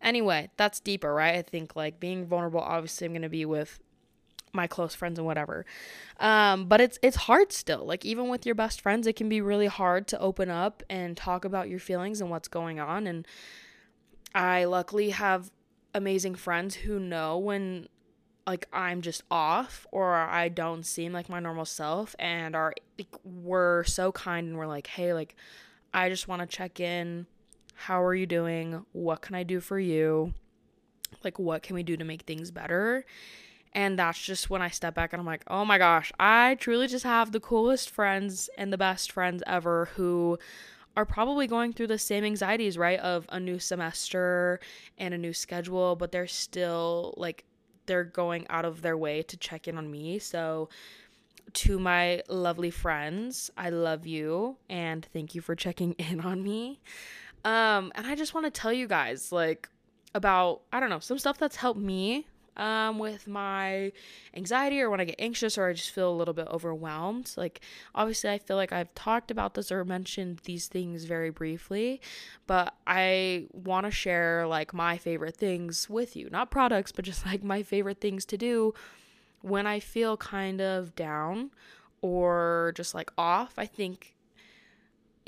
anyway 0.00 0.50
that's 0.56 0.78
deeper 0.78 1.12
right? 1.12 1.34
I 1.34 1.42
think 1.42 1.74
like 1.74 1.98
being 1.98 2.26
vulnerable 2.26 2.60
obviously 2.60 3.06
i'm 3.06 3.12
going 3.12 3.22
to 3.22 3.28
be 3.28 3.44
with 3.44 3.80
my 4.52 4.66
close 4.66 4.94
friends 4.94 5.18
and 5.18 5.26
whatever. 5.26 5.66
Um 6.20 6.66
but 6.68 6.80
it's 6.80 6.98
it's 7.02 7.16
hard 7.16 7.52
still. 7.52 7.84
Like 7.84 8.04
even 8.04 8.28
with 8.28 8.46
your 8.46 8.54
best 8.54 8.80
friends 8.80 9.06
it 9.06 9.14
can 9.16 9.28
be 9.28 9.40
really 9.40 9.66
hard 9.66 10.06
to 10.08 10.18
open 10.20 10.50
up 10.50 10.82
and 10.88 11.16
talk 11.16 11.44
about 11.44 11.68
your 11.68 11.78
feelings 11.78 12.20
and 12.20 12.30
what's 12.30 12.48
going 12.48 12.80
on 12.80 13.06
and 13.06 13.26
i 14.34 14.64
luckily 14.64 15.10
have 15.10 15.50
amazing 15.94 16.34
friends 16.34 16.74
who 16.74 16.98
know 16.98 17.38
when 17.38 17.88
like 18.46 18.66
I'm 18.72 19.02
just 19.02 19.22
off 19.30 19.86
or 19.92 20.14
I 20.14 20.48
don't 20.48 20.84
seem 20.84 21.12
like 21.12 21.28
my 21.28 21.38
normal 21.38 21.66
self 21.66 22.16
and 22.18 22.56
are 22.56 22.72
like, 22.98 23.14
we're 23.22 23.84
so 23.84 24.10
kind 24.10 24.48
and 24.48 24.56
we're 24.56 24.66
like, 24.66 24.86
"Hey, 24.86 25.12
like 25.12 25.36
I 25.92 26.08
just 26.08 26.28
want 26.28 26.40
to 26.40 26.46
check 26.46 26.80
in. 26.80 27.26
How 27.74 28.02
are 28.02 28.14
you 28.14 28.26
doing? 28.26 28.86
What 28.92 29.20
can 29.20 29.34
I 29.34 29.42
do 29.42 29.60
for 29.60 29.78
you? 29.78 30.32
Like 31.22 31.38
what 31.38 31.62
can 31.62 31.74
we 31.74 31.82
do 31.82 31.96
to 31.96 32.04
make 32.04 32.22
things 32.22 32.50
better?" 32.50 33.04
And 33.74 33.98
that's 33.98 34.20
just 34.20 34.48
when 34.48 34.62
I 34.62 34.68
step 34.70 34.94
back 34.94 35.12
and 35.12 35.20
I'm 35.20 35.26
like, 35.26 35.44
"Oh 35.46 35.64
my 35.66 35.76
gosh, 35.76 36.10
I 36.18 36.56
truly 36.58 36.86
just 36.86 37.04
have 37.04 37.32
the 37.32 37.40
coolest 37.40 37.90
friends 37.90 38.48
and 38.56 38.72
the 38.72 38.78
best 38.78 39.12
friends 39.12 39.42
ever 39.46 39.90
who 39.96 40.38
are 40.98 41.06
probably 41.06 41.46
going 41.46 41.72
through 41.72 41.86
the 41.86 41.96
same 41.96 42.24
anxieties, 42.24 42.76
right? 42.76 42.98
Of 42.98 43.24
a 43.28 43.38
new 43.38 43.60
semester 43.60 44.58
and 44.98 45.14
a 45.14 45.18
new 45.18 45.32
schedule, 45.32 45.94
but 45.94 46.10
they're 46.10 46.26
still 46.26 47.14
like 47.16 47.44
they're 47.86 48.02
going 48.02 48.48
out 48.50 48.64
of 48.64 48.82
their 48.82 48.96
way 48.96 49.22
to 49.22 49.36
check 49.36 49.68
in 49.68 49.78
on 49.78 49.88
me. 49.88 50.18
So 50.18 50.68
to 51.52 51.78
my 51.78 52.22
lovely 52.28 52.72
friends, 52.72 53.48
I 53.56 53.70
love 53.70 54.08
you 54.08 54.56
and 54.68 55.06
thank 55.12 55.36
you 55.36 55.40
for 55.40 55.54
checking 55.54 55.92
in 55.98 56.20
on 56.20 56.42
me. 56.42 56.80
Um 57.44 57.92
and 57.94 58.04
I 58.04 58.16
just 58.16 58.34
want 58.34 58.46
to 58.46 58.50
tell 58.50 58.72
you 58.72 58.88
guys 58.88 59.30
like 59.30 59.68
about 60.16 60.62
I 60.72 60.80
don't 60.80 60.90
know, 60.90 60.98
some 60.98 61.18
stuff 61.18 61.38
that's 61.38 61.54
helped 61.54 61.80
me 61.80 62.26
um, 62.58 62.98
with 62.98 63.26
my 63.28 63.92
anxiety 64.34 64.80
or 64.80 64.90
when 64.90 65.00
I 65.00 65.04
get 65.04 65.16
anxious 65.18 65.56
or 65.56 65.68
I 65.68 65.72
just 65.72 65.90
feel 65.90 66.10
a 66.10 66.14
little 66.14 66.34
bit 66.34 66.48
overwhelmed. 66.48 67.32
Like, 67.36 67.60
obviously, 67.94 68.30
I 68.30 68.38
feel 68.38 68.56
like 68.56 68.72
I've 68.72 68.94
talked 68.94 69.30
about 69.30 69.54
this 69.54 69.70
or 69.70 69.84
mentioned 69.84 70.40
these 70.44 70.66
things 70.66 71.04
very 71.04 71.30
briefly, 71.30 72.00
but 72.46 72.74
I 72.86 73.46
want 73.52 73.86
to 73.86 73.90
share 73.90 74.46
like 74.46 74.74
my 74.74 74.98
favorite 74.98 75.36
things 75.36 75.88
with 75.88 76.16
you. 76.16 76.28
Not 76.30 76.50
products, 76.50 76.92
but 76.92 77.04
just 77.04 77.24
like 77.24 77.42
my 77.42 77.62
favorite 77.62 78.00
things 78.00 78.24
to 78.26 78.36
do 78.36 78.74
when 79.40 79.66
I 79.66 79.80
feel 79.80 80.16
kind 80.16 80.60
of 80.60 80.94
down 80.96 81.50
or 82.02 82.72
just 82.76 82.94
like 82.94 83.10
off. 83.16 83.54
I 83.56 83.66
think 83.66 84.14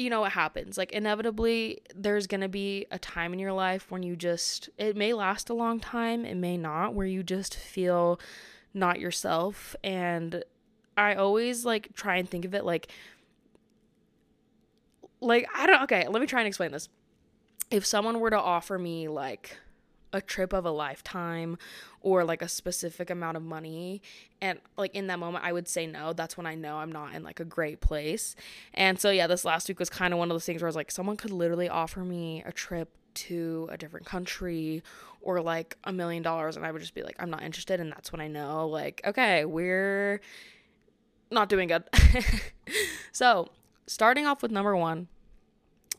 you 0.00 0.10
know 0.10 0.20
what 0.20 0.32
happens 0.32 0.78
like 0.78 0.92
inevitably 0.92 1.80
there's 1.94 2.26
going 2.26 2.40
to 2.40 2.48
be 2.48 2.86
a 2.90 2.98
time 2.98 3.32
in 3.32 3.38
your 3.38 3.52
life 3.52 3.90
when 3.90 4.02
you 4.02 4.16
just 4.16 4.70
it 4.78 4.96
may 4.96 5.12
last 5.12 5.50
a 5.50 5.54
long 5.54 5.78
time 5.78 6.24
it 6.24 6.36
may 6.36 6.56
not 6.56 6.94
where 6.94 7.06
you 7.06 7.22
just 7.22 7.54
feel 7.54 8.18
not 8.72 8.98
yourself 8.98 9.76
and 9.84 10.42
i 10.96 11.14
always 11.14 11.64
like 11.64 11.94
try 11.94 12.16
and 12.16 12.28
think 12.30 12.44
of 12.44 12.54
it 12.54 12.64
like 12.64 12.90
like 15.20 15.46
i 15.54 15.66
don't 15.66 15.82
okay 15.82 16.06
let 16.08 16.20
me 16.20 16.26
try 16.26 16.40
and 16.40 16.48
explain 16.48 16.72
this. 16.72 16.88
If 17.70 17.86
someone 17.86 18.18
were 18.18 18.30
to 18.30 18.40
offer 18.40 18.78
me 18.78 19.06
like 19.06 19.56
a 20.12 20.20
trip 20.20 20.52
of 20.52 20.64
a 20.64 20.70
lifetime 20.70 21.56
or 22.00 22.24
like 22.24 22.42
a 22.42 22.48
specific 22.48 23.10
amount 23.10 23.36
of 23.36 23.42
money. 23.42 24.02
And 24.40 24.58
like 24.76 24.94
in 24.94 25.06
that 25.08 25.18
moment 25.18 25.44
I 25.44 25.52
would 25.52 25.68
say 25.68 25.86
no. 25.86 26.12
That's 26.12 26.36
when 26.36 26.46
I 26.46 26.54
know 26.54 26.78
I'm 26.78 26.92
not 26.92 27.14
in 27.14 27.22
like 27.22 27.40
a 27.40 27.44
great 27.44 27.80
place. 27.80 28.34
And 28.74 28.98
so 28.98 29.10
yeah 29.10 29.26
this 29.26 29.44
last 29.44 29.68
week 29.68 29.78
was 29.78 29.90
kind 29.90 30.12
of 30.12 30.18
one 30.18 30.30
of 30.30 30.34
those 30.34 30.44
things 30.44 30.62
where 30.62 30.68
I 30.68 30.70
was 30.70 30.76
like 30.76 30.90
someone 30.90 31.16
could 31.16 31.30
literally 31.32 31.68
offer 31.68 32.00
me 32.00 32.42
a 32.46 32.52
trip 32.52 32.90
to 33.12 33.68
a 33.72 33.76
different 33.76 34.06
country 34.06 34.82
or 35.20 35.40
like 35.40 35.76
a 35.84 35.92
million 35.92 36.22
dollars 36.22 36.56
and 36.56 36.64
I 36.64 36.70
would 36.70 36.80
just 36.80 36.94
be 36.94 37.02
like 37.02 37.16
I'm 37.18 37.30
not 37.30 37.42
interested 37.42 37.80
and 37.80 37.90
that's 37.90 38.12
when 38.12 38.20
I 38.20 38.28
know 38.28 38.68
like 38.68 39.00
okay 39.04 39.44
we're 39.44 40.20
not 41.30 41.48
doing 41.48 41.68
good. 41.68 41.84
So 43.12 43.48
starting 43.86 44.26
off 44.26 44.42
with 44.42 44.50
number 44.50 44.76
1 44.76 45.08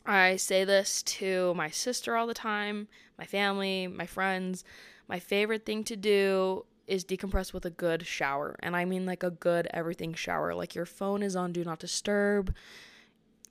I 0.05 0.35
say 0.35 0.63
this 0.63 1.03
to 1.03 1.53
my 1.53 1.69
sister 1.69 2.15
all 2.15 2.27
the 2.27 2.33
time, 2.33 2.87
my 3.17 3.25
family, 3.25 3.87
my 3.87 4.05
friends. 4.05 4.63
My 5.07 5.19
favorite 5.19 5.65
thing 5.65 5.83
to 5.85 5.95
do 5.95 6.65
is 6.87 7.05
decompress 7.05 7.53
with 7.53 7.65
a 7.65 7.69
good 7.69 8.07
shower. 8.07 8.55
And 8.61 8.75
I 8.75 8.85
mean 8.85 9.05
like 9.05 9.23
a 9.23 9.29
good 9.29 9.67
everything 9.73 10.13
shower. 10.13 10.53
Like 10.55 10.73
your 10.73 10.85
phone 10.85 11.21
is 11.21 11.35
on 11.35 11.51
do 11.51 11.63
not 11.63 11.79
disturb 11.79 12.55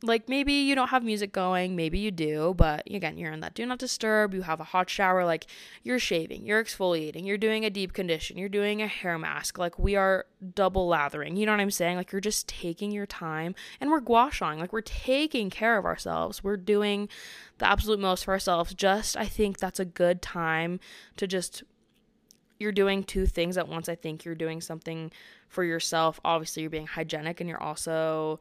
like 0.02 0.28
maybe 0.28 0.52
you 0.52 0.75
don't 0.75 0.88
have 0.88 1.04
music 1.04 1.30
going, 1.30 1.76
maybe 1.76 1.99
you 1.99 2.11
do, 2.11 2.54
but 2.57 2.83
again, 2.90 3.19
you're 3.19 3.33
in 3.33 3.40
that 3.40 3.54
do 3.54 3.66
not 3.66 3.78
disturb, 3.78 4.33
you 4.33 4.42
have 4.42 4.61
a 4.61 4.64
hot 4.64 4.88
shower, 4.88 5.25
like 5.25 5.47
you're 5.83 5.99
shaving, 5.99 6.47
you're 6.47 6.62
exfoliating, 6.62 7.26
you're 7.26 7.37
doing 7.37 7.64
a 7.64 7.71
deep 7.71 7.92
condition, 7.92 8.38
you're 8.38 8.49
doing 8.49 8.80
a 8.80 8.87
hair 8.87 9.19
mask, 9.19 9.59
like 9.59 9.78
we 9.78 9.97
are 9.97 10.25
double 10.54 10.88
lathering, 10.88 11.37
you 11.37 11.45
know 11.45 11.52
what 11.52 11.61
I'm 11.61 11.71
saying? 11.71 11.97
Like 11.97 12.12
you're 12.12 12.21
just 12.21 12.49
taking 12.49 12.92
your 12.92 13.07
time 13.07 13.54
and 13.80 13.90
we're 13.90 14.00
gua 14.00 14.30
sha-ing, 14.33 14.59
like 14.59 14.73
we're 14.73 14.80
taking 14.80 15.50
care 15.50 15.76
of 15.76 15.85
ourselves, 15.85 16.42
we're 16.42 16.57
doing 16.57 17.09
the 17.59 17.69
absolute 17.69 18.00
most 18.00 18.25
for 18.25 18.33
ourselves. 18.33 18.73
Just, 18.73 19.16
I 19.16 19.26
think 19.26 19.59
that's 19.59 19.80
a 19.80 19.85
good 19.85 20.23
time 20.23 20.80
to 21.16 21.26
just 21.26 21.62
you're 22.59 22.73
doing 22.73 23.02
two 23.02 23.26
things 23.26 23.57
at 23.57 23.69
once. 23.69 23.88
I 23.88 23.95
think 23.95 24.25
you're 24.25 24.35
doing 24.35 24.61
something 24.61 25.11
for 25.49 25.64
yourself. 25.64 26.21
Obviously, 26.25 26.62
you're 26.62 26.71
being 26.71 26.87
hygienic 26.87 27.40
and 27.40 27.49
you're 27.49 27.62
also 27.62 28.38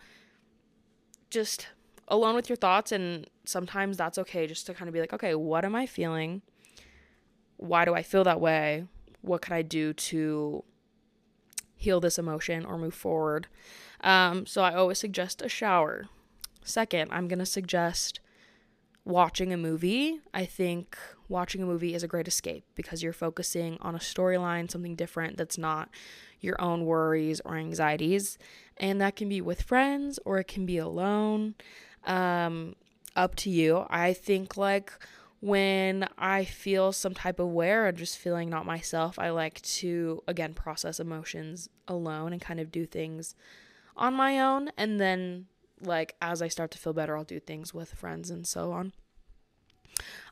just 1.29 1.67
alone 2.07 2.35
with 2.35 2.49
your 2.49 2.55
thoughts 2.55 2.91
and 2.91 3.29
sometimes 3.45 3.97
that's 3.97 4.17
okay 4.17 4.47
just 4.47 4.65
to 4.65 4.73
kind 4.73 4.87
of 4.87 4.93
be 4.93 4.99
like 4.99 5.13
okay 5.13 5.35
what 5.35 5.63
am 5.65 5.75
i 5.75 5.85
feeling? 5.85 6.41
Why 7.57 7.85
do 7.85 7.93
i 7.93 8.03
feel 8.03 8.23
that 8.23 8.41
way? 8.41 8.85
What 9.21 9.41
can 9.41 9.53
i 9.53 9.61
do 9.61 9.93
to 9.93 10.63
heal 11.75 11.99
this 11.99 12.17
emotion 12.17 12.65
or 12.65 12.77
move 12.77 12.93
forward? 12.93 13.47
Um, 14.01 14.45
so 14.45 14.63
i 14.63 14.73
always 14.73 14.99
suggest 14.99 15.41
a 15.41 15.49
shower. 15.49 16.07
Second 16.63 17.11
i'm 17.11 17.27
going 17.27 17.39
to 17.39 17.45
suggest 17.45 18.19
watching 19.05 19.51
a 19.51 19.57
movie. 19.57 20.19
I 20.33 20.45
think 20.45 20.97
watching 21.29 21.61
a 21.61 21.65
movie 21.65 21.93
is 21.93 22.03
a 22.03 22.07
great 22.07 22.27
escape 22.27 22.65
because 22.75 23.01
you're 23.01 23.13
focusing 23.13 23.77
on 23.81 23.95
a 23.95 23.99
storyline 23.99 24.69
something 24.69 24.95
different 24.95 25.37
that's 25.37 25.57
not 25.57 25.89
your 26.41 26.59
own 26.61 26.85
worries 26.85 27.39
or 27.45 27.55
anxieties 27.55 28.37
and 28.77 28.99
that 28.99 29.15
can 29.15 29.29
be 29.29 29.41
with 29.41 29.61
friends 29.61 30.19
or 30.25 30.39
it 30.39 30.47
can 30.47 30.65
be 30.65 30.77
alone 30.77 31.53
um, 32.05 32.75
up 33.15 33.35
to 33.35 33.49
you. 33.49 33.85
I 33.89 34.13
think 34.13 34.57
like 34.57 34.91
when 35.41 36.07
I 36.17 36.43
feel 36.43 36.91
some 36.91 37.13
type 37.13 37.39
of 37.39 37.47
wear 37.47 37.87
or 37.87 37.91
just 37.91 38.17
feeling 38.17 38.49
not 38.49 38.65
myself, 38.65 39.17
I 39.17 39.29
like 39.29 39.61
to 39.61 40.23
again 40.27 40.53
process 40.53 40.99
emotions 40.99 41.69
alone 41.87 42.33
and 42.33 42.41
kind 42.41 42.59
of 42.59 42.71
do 42.71 42.85
things 42.85 43.35
on 43.95 44.13
my 44.13 44.39
own. 44.39 44.69
And 44.77 44.99
then, 44.99 45.45
like, 45.81 46.15
as 46.21 46.41
I 46.41 46.47
start 46.47 46.71
to 46.71 46.77
feel 46.77 46.93
better, 46.93 47.17
I'll 47.17 47.23
do 47.23 47.39
things 47.39 47.73
with 47.73 47.93
friends 47.93 48.29
and 48.29 48.45
so 48.45 48.71
on. 48.71 48.93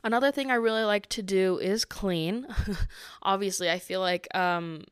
Another 0.08 0.32
thing 0.32 0.50
I 0.50 0.56
really 0.56 0.86
like 0.86 1.08
to 1.10 1.22
do 1.22 1.58
is 1.58 1.84
clean. 1.84 2.48
Obviously, 3.24 3.70
I 3.70 3.78
feel 3.78 4.00
like 4.00 4.34
um, 4.34 4.86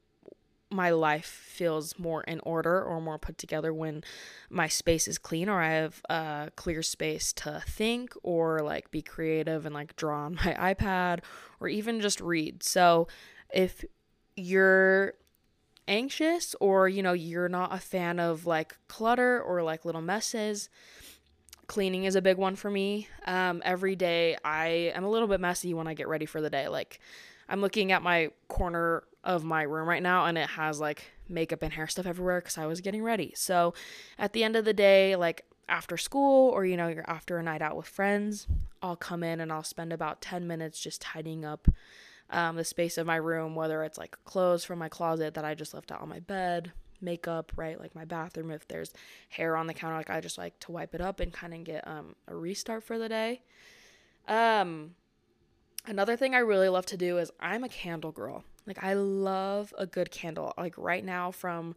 my 0.69 0.89
life 0.89 1.25
feels 1.25 1.97
more 1.97 2.21
in 2.23 2.41
order 2.41 2.83
or 2.83 2.99
more 2.99 3.17
put 3.17 3.37
together 3.37 3.73
when 3.73 4.03
my 4.49 4.67
space 4.67 5.07
is 5.07 5.17
clean 5.17 5.47
or 5.47 5.61
I 5.61 5.69
have 5.69 6.01
a 6.09 6.51
clear 6.57 6.81
space 6.81 7.31
to 7.31 7.63
think 7.65 8.11
or 8.23 8.59
like 8.59 8.91
be 8.91 9.01
creative 9.01 9.65
and 9.65 9.73
like 9.73 9.95
draw 9.95 10.25
on 10.25 10.35
my 10.45 10.73
iPad 10.75 11.21
or 11.61 11.69
even 11.69 12.01
just 12.01 12.19
read. 12.19 12.61
So 12.61 13.07
if 13.53 13.85
you're 14.35 15.13
anxious 15.87 16.55
or 16.59 16.89
you 16.89 17.01
know 17.01 17.13
you're 17.13 17.47
not 17.47 17.73
a 17.73 17.79
fan 17.79 18.19
of 18.19 18.45
like 18.45 18.75
clutter 18.89 19.41
or 19.41 19.63
like 19.63 19.85
little 19.85 20.01
messes 20.01 20.67
cleaning 21.67 22.03
is 22.05 22.15
a 22.15 22.21
big 22.21 22.37
one 22.37 22.55
for 22.55 22.69
me 22.69 23.07
um, 23.25 23.61
every 23.65 23.95
day 23.95 24.37
i 24.43 24.91
am 24.95 25.03
a 25.03 25.09
little 25.09 25.27
bit 25.27 25.39
messy 25.39 25.73
when 25.73 25.87
i 25.87 25.93
get 25.93 26.07
ready 26.07 26.25
for 26.25 26.41
the 26.41 26.49
day 26.49 26.67
like 26.67 26.99
i'm 27.49 27.61
looking 27.61 27.91
at 27.91 28.01
my 28.01 28.29
corner 28.47 29.03
of 29.25 29.43
my 29.43 29.63
room 29.63 29.89
right 29.89 30.03
now 30.03 30.25
and 30.25 30.37
it 30.37 30.49
has 30.51 30.79
like 30.79 31.11
makeup 31.27 31.61
and 31.61 31.73
hair 31.73 31.87
stuff 31.87 32.05
everywhere 32.05 32.39
because 32.39 32.57
I 32.57 32.65
was 32.67 32.81
getting 32.81 33.03
ready. 33.03 33.33
So 33.35 33.73
at 34.17 34.33
the 34.33 34.43
end 34.43 34.55
of 34.55 34.65
the 34.65 34.73
day, 34.73 35.15
like 35.15 35.45
after 35.67 35.97
school 35.97 36.49
or 36.51 36.65
you 36.65 36.77
know, 36.77 36.87
you're 36.87 37.09
after 37.09 37.37
a 37.37 37.43
night 37.43 37.61
out 37.61 37.75
with 37.75 37.87
friends, 37.87 38.47
I'll 38.81 38.95
come 38.95 39.23
in 39.23 39.39
and 39.41 39.51
I'll 39.51 39.63
spend 39.63 39.91
about 39.91 40.21
10 40.21 40.47
minutes 40.47 40.79
just 40.79 41.01
tidying 41.01 41.43
up 41.43 41.67
um, 42.29 42.55
the 42.55 42.63
space 42.63 42.97
of 42.97 43.07
my 43.07 43.15
room, 43.15 43.55
whether 43.55 43.83
it's 43.83 43.97
like 43.97 44.17
clothes 44.25 44.63
from 44.63 44.79
my 44.79 44.89
closet 44.89 45.33
that 45.33 45.45
I 45.45 45.55
just 45.55 45.73
left 45.73 45.91
out 45.91 46.01
on 46.01 46.09
my 46.09 46.19
bed, 46.19 46.71
makeup, 47.05 47.53
right? 47.55 47.79
Like 47.79 47.95
my 47.95 48.05
bathroom, 48.05 48.51
if 48.51 48.67
there's 48.67 48.91
hair 49.29 49.55
on 49.55 49.67
the 49.67 49.73
counter, 49.73 49.95
like 49.95 50.09
I 50.09 50.19
just 50.19 50.37
like 50.37 50.59
to 50.61 50.71
wipe 50.71 50.93
it 50.93 51.01
up 51.01 51.19
and 51.19 51.31
kind 51.31 51.53
of 51.53 51.63
get 51.63 51.87
um, 51.87 52.15
a 52.27 52.35
restart 52.35 52.83
for 52.83 52.97
the 52.97 53.07
day. 53.07 53.41
Um, 54.27 54.95
another 55.85 56.17
thing 56.17 56.35
I 56.35 56.39
really 56.39 56.69
love 56.69 56.85
to 56.87 56.97
do 56.97 57.17
is 57.17 57.31
I'm 57.39 57.63
a 57.63 57.69
candle 57.69 58.11
girl. 58.11 58.43
Like 58.67 58.83
I 58.83 58.93
love 58.93 59.73
a 59.77 59.85
good 59.85 60.11
candle. 60.11 60.53
Like 60.57 60.73
right 60.77 61.05
now 61.05 61.31
from 61.31 61.75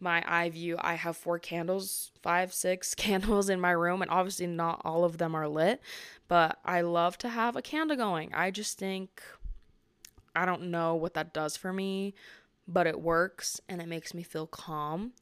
my 0.00 0.24
eye 0.26 0.48
view, 0.48 0.76
I 0.80 0.94
have 0.94 1.16
four 1.16 1.38
candles, 1.38 2.10
five, 2.22 2.52
six 2.52 2.94
candles 2.96 3.48
in 3.48 3.60
my 3.60 3.72
room, 3.72 4.02
and 4.02 4.10
obviously 4.10 4.46
not 4.46 4.80
all 4.84 5.04
of 5.04 5.18
them 5.18 5.34
are 5.34 5.48
lit, 5.48 5.80
but 6.28 6.58
I 6.64 6.80
love 6.80 7.18
to 7.18 7.28
have 7.28 7.56
a 7.56 7.62
candle 7.62 7.96
going. 7.96 8.32
I 8.34 8.50
just 8.50 8.78
think 8.78 9.22
I 10.34 10.46
don't 10.46 10.70
know 10.70 10.94
what 10.94 11.14
that 11.14 11.34
does 11.34 11.56
for 11.56 11.72
me, 11.72 12.14
but 12.72 12.86
it 12.86 13.00
works 13.00 13.60
and 13.68 13.80
it 13.80 13.88
makes 13.88 14.14
me 14.14 14.22
feel 14.22 14.46
calm. 14.46 15.12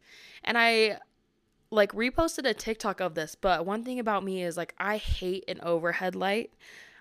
And 0.45 0.57
I 0.59 0.99
like 1.71 1.93
reposted 1.93 2.49
a 2.49 2.55
TikTok 2.55 3.01
of 3.01 3.15
this, 3.15 3.35
but 3.35 3.67
one 3.67 3.85
thing 3.85 3.99
about 3.99 4.25
me 4.25 4.43
is 4.43 4.57
like 4.57 4.75
I 4.79 4.97
hate 4.97 5.45
an 5.49 5.61
overhead 5.63 6.15
light. 6.15 6.53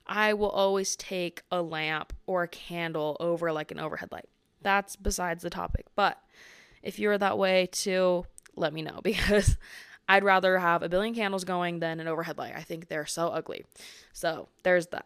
I 0.05 0.33
will 0.33 0.49
always 0.49 0.95
take 0.95 1.43
a 1.51 1.61
lamp 1.61 2.13
or 2.25 2.43
a 2.43 2.47
candle 2.47 3.17
over 3.19 3.51
like 3.51 3.71
an 3.71 3.79
overhead 3.79 4.11
light. 4.11 4.29
That's 4.61 4.95
besides 4.95 5.43
the 5.43 5.49
topic. 5.49 5.85
But 5.95 6.17
if 6.81 6.99
you're 6.99 7.17
that 7.17 7.37
way 7.37 7.67
too, 7.71 8.25
let 8.55 8.73
me 8.73 8.81
know 8.81 8.99
because 9.03 9.57
I'd 10.09 10.23
rather 10.23 10.57
have 10.57 10.83
a 10.83 10.89
billion 10.89 11.13
candles 11.13 11.43
going 11.43 11.79
than 11.79 11.99
an 11.99 12.07
overhead 12.07 12.37
light. 12.37 12.53
I 12.55 12.61
think 12.61 12.87
they're 12.87 13.05
so 13.05 13.27
ugly. 13.27 13.65
So 14.13 14.47
there's 14.63 14.87
that. 14.87 15.05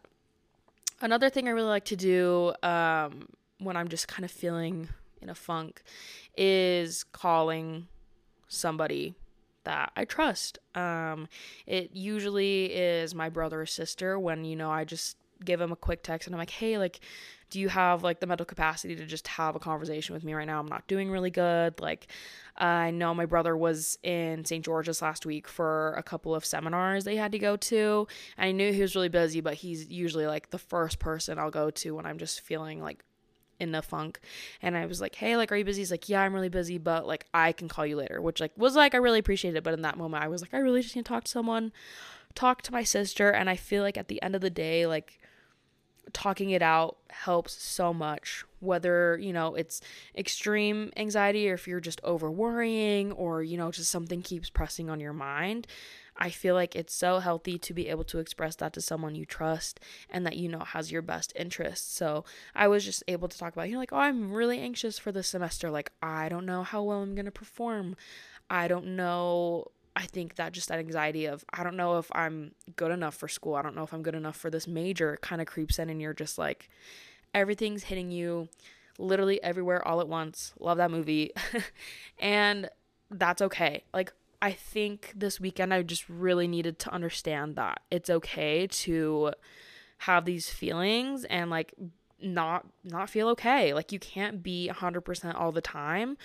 Another 1.02 1.32
thing 1.32 1.48
I 1.48 1.52
really 1.52 1.68
like 1.68 1.86
to 1.86 1.96
do 1.96 2.54
um, 2.62 3.28
when 3.58 3.76
I'm 3.76 3.88
just 3.88 4.08
kind 4.08 4.24
of 4.24 4.30
feeling 4.30 4.90
in 5.22 5.30
a 5.30 5.36
funk 5.36 5.84
is 6.38 7.04
calling 7.04 7.88
somebody 8.48 9.16
that 9.64 9.92
I 9.96 10.06
trust. 10.06 10.60
Um, 10.76 11.28
it 11.66 11.92
usually 11.94 12.66
is 12.66 13.14
my 13.14 13.30
brother 13.30 13.62
or 13.62 13.66
sister 13.66 14.20
when, 14.20 14.44
you 14.46 14.56
know, 14.56 14.72
I 14.72 14.86
just 14.86 15.18
give 15.44 15.60
them 15.60 15.72
a 15.72 15.76
quick 15.76 16.04
text 16.04 16.28
and 16.28 16.36
I'm 16.36 16.40
like, 16.40 16.50
hey, 16.50 16.78
like, 16.78 17.00
do 17.50 17.60
you 17.60 17.68
have 17.68 18.02
like 18.02 18.22
the 18.22 18.28
mental 18.28 18.46
capacity 18.46 18.96
to 18.96 19.06
just 19.06 19.28
have 19.28 19.56
a 19.56 19.60
conversation 19.60 20.14
with 20.14 20.24
me 20.24 20.34
right 20.34 20.48
now? 20.48 20.60
I'm 20.60 20.68
not 20.68 20.88
doing 20.88 21.12
really 21.12 21.32
good. 21.32 21.80
Like, 21.82 22.08
I 22.56 22.92
know 22.92 23.14
my 23.14 23.26
brother 23.26 23.58
was 23.58 24.00
in 24.04 24.46
St. 24.46 24.64
George's 24.64 25.02
last 25.02 25.26
week 25.26 25.48
for 25.48 25.94
a 25.94 26.04
couple 26.04 26.34
of 26.34 26.46
seminars 26.46 27.04
they 27.04 27.18
had 27.18 27.34
to 27.34 27.40
go 27.40 27.58
to. 27.58 28.08
I 28.38 28.54
knew 28.54 28.72
he 28.72 28.82
was 28.82 28.96
really 28.96 29.10
busy, 29.10 29.42
but 29.42 29.56
he's 29.56 29.90
usually 29.90 30.28
like 30.28 30.50
the 30.50 30.58
first 30.58 31.00
person 31.00 31.38
I'll 31.38 31.52
go 31.52 31.70
to 31.72 31.96
when 31.96 32.06
I'm 32.06 32.18
just 32.18 32.40
feeling 32.42 32.82
like 32.82 33.04
in 33.62 33.72
the 33.72 33.82
funk 33.82 34.20
and 34.62 34.76
I 34.76 34.86
was 34.86 35.00
like, 35.00 35.16
"Hey, 35.16 35.38
like 35.38 35.52
are 35.52 35.56
you 35.56 35.66
busy?" 35.66 35.82
He's 35.82 35.92
like, 35.92 36.10
"Yeah, 36.10 36.22
I'm 36.22 36.34
really 36.34 36.50
busy, 36.50 36.78
but 36.78 37.08
like 37.08 37.26
I 37.34 37.52
can 37.52 37.68
call 37.68 37.86
you 37.86 37.96
later." 37.96 38.22
Which 38.22 38.40
like 38.42 38.52
was 38.58 38.76
like 38.76 38.94
I 38.94 38.98
really 38.98 39.20
appreciated 39.20 39.58
it, 39.58 39.64
but 39.64 39.74
in 39.74 39.82
that 39.84 39.98
moment 39.98 40.24
I 40.24 40.28
was 40.28 40.42
like, 40.42 40.54
"I 40.54 40.58
really 40.58 40.82
just 40.82 40.96
need 40.96 41.06
to 41.06 41.10
talk 41.10 41.24
to 41.26 41.32
someone." 41.32 41.72
Talk 42.34 42.62
to 42.64 42.72
my 42.72 42.84
sister 42.84 43.30
and 43.30 43.50
I 43.50 43.58
feel 43.58 43.84
like 43.84 43.98
at 43.98 44.08
the 44.08 44.22
end 44.22 44.36
of 44.36 44.42
the 44.42 44.50
day 44.50 44.86
like 44.86 45.20
talking 46.14 46.50
it 46.50 46.62
out 46.62 46.98
helps 47.10 47.54
so 47.54 47.94
much 47.94 48.46
whether 48.60 49.18
you 49.18 49.34
know 49.34 49.56
it's 49.56 49.82
extreme 50.16 50.92
anxiety 50.98 51.50
or 51.50 51.54
if 51.54 51.68
you're 51.68 51.80
just 51.80 52.02
over 52.04 52.30
worrying 52.30 53.12
or 53.14 53.44
you 53.44 53.58
know 53.58 53.72
just 53.72 53.92
something 53.92 54.22
keeps 54.22 54.50
pressing 54.50 54.90
on 54.90 55.00
your 55.00 55.14
mind 55.14 55.68
I 56.22 56.30
feel 56.30 56.54
like 56.54 56.76
it's 56.76 56.94
so 56.94 57.18
healthy 57.18 57.58
to 57.58 57.74
be 57.74 57.88
able 57.90 58.04
to 58.04 58.20
express 58.20 58.56
that 58.58 58.74
to 58.74 58.82
someone 58.82 59.16
you 59.16 59.26
trust 59.26 59.80
and 60.08 60.24
that 60.28 60.38
you 60.38 60.48
know 60.48 60.60
has 60.60 60.92
your 60.92 61.02
best 61.02 61.34
interests. 61.36 61.92
So 61.92 62.26
I 62.54 62.68
was 62.68 62.86
just 62.86 63.04
able 63.08 63.28
to 63.28 63.36
talk 63.36 63.54
about, 63.54 63.68
you 63.68 63.74
know, 63.74 63.80
like, 63.80 63.92
oh, 63.92 63.98
I'm 63.98 64.32
really 64.32 64.60
anxious 64.60 65.00
for 65.00 65.12
the 65.12 65.24
semester. 65.24 65.72
Like, 65.72 65.92
I 66.04 66.30
don't 66.30 66.46
know 66.46 66.62
how 66.62 66.84
well 66.84 67.02
I'm 67.02 67.16
going 67.16 67.26
to 67.26 67.32
perform. 67.32 67.96
I 68.52 68.68
don't 68.68 68.96
know. 68.96 69.72
I 69.96 70.06
think 70.06 70.36
that 70.36 70.52
just 70.52 70.70
that 70.70 70.78
anxiety 70.78 71.26
of, 71.26 71.44
I 71.52 71.64
don't 71.64 71.76
know 71.76 71.98
if 71.98 72.12
I'm 72.14 72.52
good 72.76 72.92
enough 72.92 73.16
for 73.16 73.28
school. 73.28 73.56
I 73.56 73.64
don't 73.64 73.76
know 73.76 73.84
if 73.84 73.92
I'm 73.92 74.04
good 74.04 74.14
enough 74.14 74.38
for 74.38 74.52
this 74.52 74.68
major 74.68 75.18
kind 75.24 75.42
of 75.42 75.48
creeps 75.48 75.80
in, 75.80 75.90
and 75.90 76.00
you're 76.00 76.14
just 76.14 76.38
like, 76.38 76.70
everything's 77.34 77.86
hitting 77.86 78.12
you 78.12 78.48
literally 79.00 79.42
everywhere 79.42 79.86
all 79.88 80.00
at 80.00 80.08
once. 80.08 80.54
Love 80.60 80.78
that 80.78 80.92
movie. 80.92 81.32
and 82.20 82.70
that's 83.10 83.42
okay. 83.42 83.86
Like, 83.92 84.14
I 84.42 84.52
think 84.52 85.14
this 85.16 85.40
weekend 85.40 85.74
I 85.74 85.84
just 85.84 86.10
really 86.10 86.48
needed 86.48 86.80
to 86.80 86.94
understand 86.94 87.56
that 87.58 87.82
it's 87.92 88.10
okay 88.10 88.68
to 88.68 89.34
have 90.00 90.26
these 90.26 90.50
feelings 90.50 91.26
and 91.26 91.52
like 91.52 91.74
not 92.22 92.66
not 92.84 93.10
feel 93.10 93.28
okay. 93.30 93.74
Like 93.74 93.92
you 93.92 94.00
can't 94.00 94.42
be 94.42 94.70
100% 94.74 95.36
all 95.36 95.52
the 95.52 95.62
time 95.62 96.18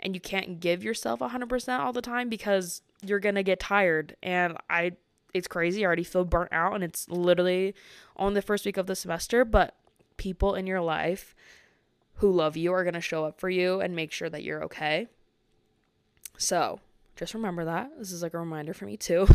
and 0.00 0.14
you 0.14 0.20
can't 0.20 0.60
give 0.60 0.84
yourself 0.84 1.20
100% 1.20 1.78
all 1.78 1.92
the 1.92 2.02
time 2.02 2.28
because 2.28 2.82
you're 3.02 3.20
going 3.20 3.36
to 3.36 3.42
get 3.42 3.60
tired 3.60 4.16
and 4.22 4.56
I 4.68 4.92
it's 5.32 5.48
crazy. 5.48 5.82
I 5.82 5.86
already 5.86 6.04
feel 6.04 6.26
burnt 6.26 6.52
out 6.52 6.74
and 6.74 6.84
it's 6.84 7.08
literally 7.08 7.74
on 8.16 8.34
the 8.34 8.42
first 8.42 8.66
week 8.66 8.76
of 8.76 8.86
the 8.86 8.94
semester, 8.94 9.46
but 9.46 9.76
people 10.18 10.54
in 10.54 10.66
your 10.66 10.82
life 10.82 11.34
who 12.16 12.30
love 12.30 12.54
you 12.54 12.72
are 12.72 12.84
going 12.84 12.92
to 12.94 13.00
show 13.00 13.24
up 13.24 13.40
for 13.40 13.48
you 13.48 13.80
and 13.80 13.96
make 13.96 14.12
sure 14.12 14.28
that 14.28 14.42
you're 14.42 14.62
okay. 14.62 15.06
So, 16.36 16.80
just 17.22 17.34
remember 17.34 17.66
that. 17.66 17.88
This 18.00 18.10
is 18.10 18.20
like 18.20 18.34
a 18.34 18.38
reminder 18.40 18.74
for 18.74 18.84
me 18.84 18.96
too. 18.96 19.28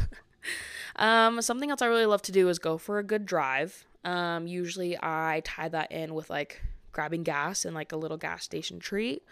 um, 0.98 1.42
something 1.42 1.72
else 1.72 1.82
I 1.82 1.86
really 1.86 2.06
love 2.06 2.22
to 2.24 2.34
do 2.34 2.50
is 2.50 2.60
go 2.60 2.78
for 2.78 3.00
a 3.00 3.04
good 3.04 3.26
drive. 3.26 3.86
Um, 4.04 4.46
usually 4.46 4.98
I 5.02 5.42
tie 5.46 5.70
that 5.70 5.90
in 5.90 6.14
with 6.14 6.30
like 6.30 6.62
grabbing 6.92 7.24
gas 7.24 7.64
and 7.64 7.74
like 7.74 7.94
a 7.94 7.96
little 7.96 8.18
gas 8.18 8.44
station 8.44 8.80
treat. 8.80 9.24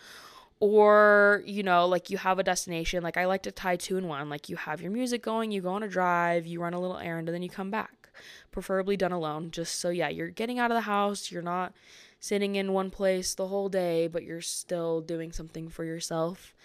Or, 0.62 1.43
you 1.45 1.63
know, 1.63 1.85
like 1.85 2.09
you 2.09 2.17
have 2.17 2.39
a 2.39 2.43
destination. 2.43 3.03
Like 3.03 3.17
I 3.17 3.25
like 3.25 3.43
to 3.43 3.51
tie 3.51 3.75
two 3.75 3.97
in 3.97 4.07
one. 4.07 4.29
Like 4.29 4.47
you 4.47 4.55
have 4.55 4.81
your 4.81 4.91
music 4.91 5.21
going, 5.21 5.51
you 5.51 5.59
go 5.59 5.71
on 5.71 5.83
a 5.83 5.89
drive, 5.89 6.45
you 6.45 6.62
run 6.62 6.74
a 6.74 6.79
little 6.79 6.97
errand, 6.97 7.27
and 7.27 7.35
then 7.35 7.43
you 7.43 7.50
come 7.50 7.69
back. 7.69 8.07
Preferably 8.53 8.95
done 8.95 9.12
alone. 9.12 9.51
Just 9.51 9.81
so, 9.81 9.89
yeah, 9.89 10.07
you're 10.07 10.29
getting 10.29 10.59
out 10.59 10.71
of 10.71 10.75
the 10.75 10.81
house. 10.81 11.29
You're 11.29 11.41
not 11.41 11.74
sitting 12.21 12.55
in 12.55 12.71
one 12.71 12.89
place 12.89 13.35
the 13.35 13.47
whole 13.47 13.67
day, 13.67 14.07
but 14.07 14.24
you're 14.24 14.39
still 14.39 15.01
doing 15.01 15.33
something 15.33 15.67
for 15.67 15.83
yourself. 15.83 16.55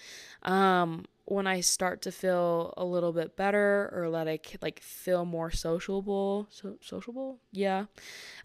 Um, 0.44 1.06
when 1.30 1.46
I 1.46 1.60
start 1.60 2.02
to 2.02 2.10
feel 2.10 2.74
a 2.76 2.84
little 2.84 3.12
bit 3.12 3.36
better 3.36 3.88
or 3.94 4.08
let 4.08 4.26
I 4.26 4.40
like 4.60 4.80
feel 4.80 5.24
more 5.24 5.52
sociable, 5.52 6.48
so 6.50 6.76
sociable, 6.80 7.38
yeah. 7.52 7.84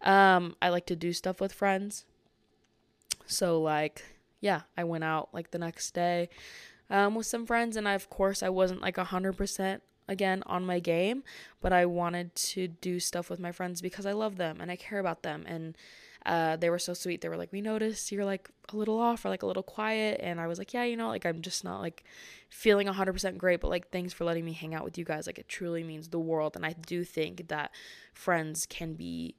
Um, 0.04 0.56
I 0.62 0.70
like 0.70 0.86
to 0.88 0.96
do 0.96 1.12
stuff 1.12 1.42
with 1.42 1.52
friends. 1.52 2.06
So 3.26 3.60
like, 3.60 4.04
yeah, 4.40 4.62
I 4.78 4.84
went 4.84 5.04
out 5.04 5.30
like 5.34 5.50
the 5.50 5.58
next 5.58 5.96
day, 5.96 6.30
um, 6.92 7.16
with 7.16 7.26
some 7.26 7.48
friends, 7.48 7.76
and 7.76 7.88
I 7.88 7.94
of 7.94 8.08
course 8.12 8.44
I 8.44 8.50
wasn't 8.50 8.82
like 8.82 9.00
a 9.00 9.06
hundred 9.06 9.34
percent 9.36 9.82
again 10.08 10.44
on 10.46 10.64
my 10.64 10.80
game, 10.80 11.24
but 11.62 11.74
I 11.74 11.88
wanted 11.88 12.36
to 12.36 12.68
do 12.68 13.00
stuff 13.00 13.32
with 13.32 13.40
my 13.40 13.52
friends 13.52 13.82
because 13.82 14.06
I 14.06 14.12
love 14.12 14.38
them 14.38 14.62
and 14.62 14.70
I 14.70 14.76
care 14.76 15.00
about 15.00 15.24
them 15.24 15.44
and 15.48 15.76
uh, 16.26 16.56
they 16.56 16.70
were 16.70 16.80
so 16.80 16.94
sweet. 16.94 17.22
They 17.22 17.30
were 17.30 17.38
like, 17.38 17.52
"We 17.52 17.62
noticed 17.62 18.12
you're 18.12 18.26
like 18.26 18.50
a 18.74 18.78
little 18.78 19.00
off 19.00 19.26
or 19.26 19.30
like 19.30 19.44
a 19.44 19.46
little 19.46 19.64
quiet," 19.64 20.20
and 20.24 20.40
I 20.40 20.48
was 20.48 20.58
like, 20.58 20.74
"Yeah, 20.74 20.84
you 20.84 20.98
know, 20.98 21.08
like 21.08 21.26
I'm 21.26 21.42
just 21.42 21.64
not 21.64 21.82
like 21.82 22.04
feeling 22.50 22.88
100% 22.88 23.38
great, 23.38 23.62
but 23.62 23.70
like 23.70 23.92
thanks 23.92 24.14
for 24.14 24.26
letting 24.26 24.46
me 24.46 24.54
hang 24.54 24.74
out 24.74 24.84
with 24.84 24.98
you 24.98 25.06
guys. 25.06 25.28
Like 25.28 25.40
it 25.40 25.48
truly 25.48 25.84
means 25.84 26.10
the 26.10 26.20
world." 26.20 26.56
And 26.56 26.66
I 26.66 26.74
do 26.74 27.04
think 27.04 27.48
that 27.50 27.72
friends 28.14 28.66
can 28.66 28.94
be, 28.94 29.36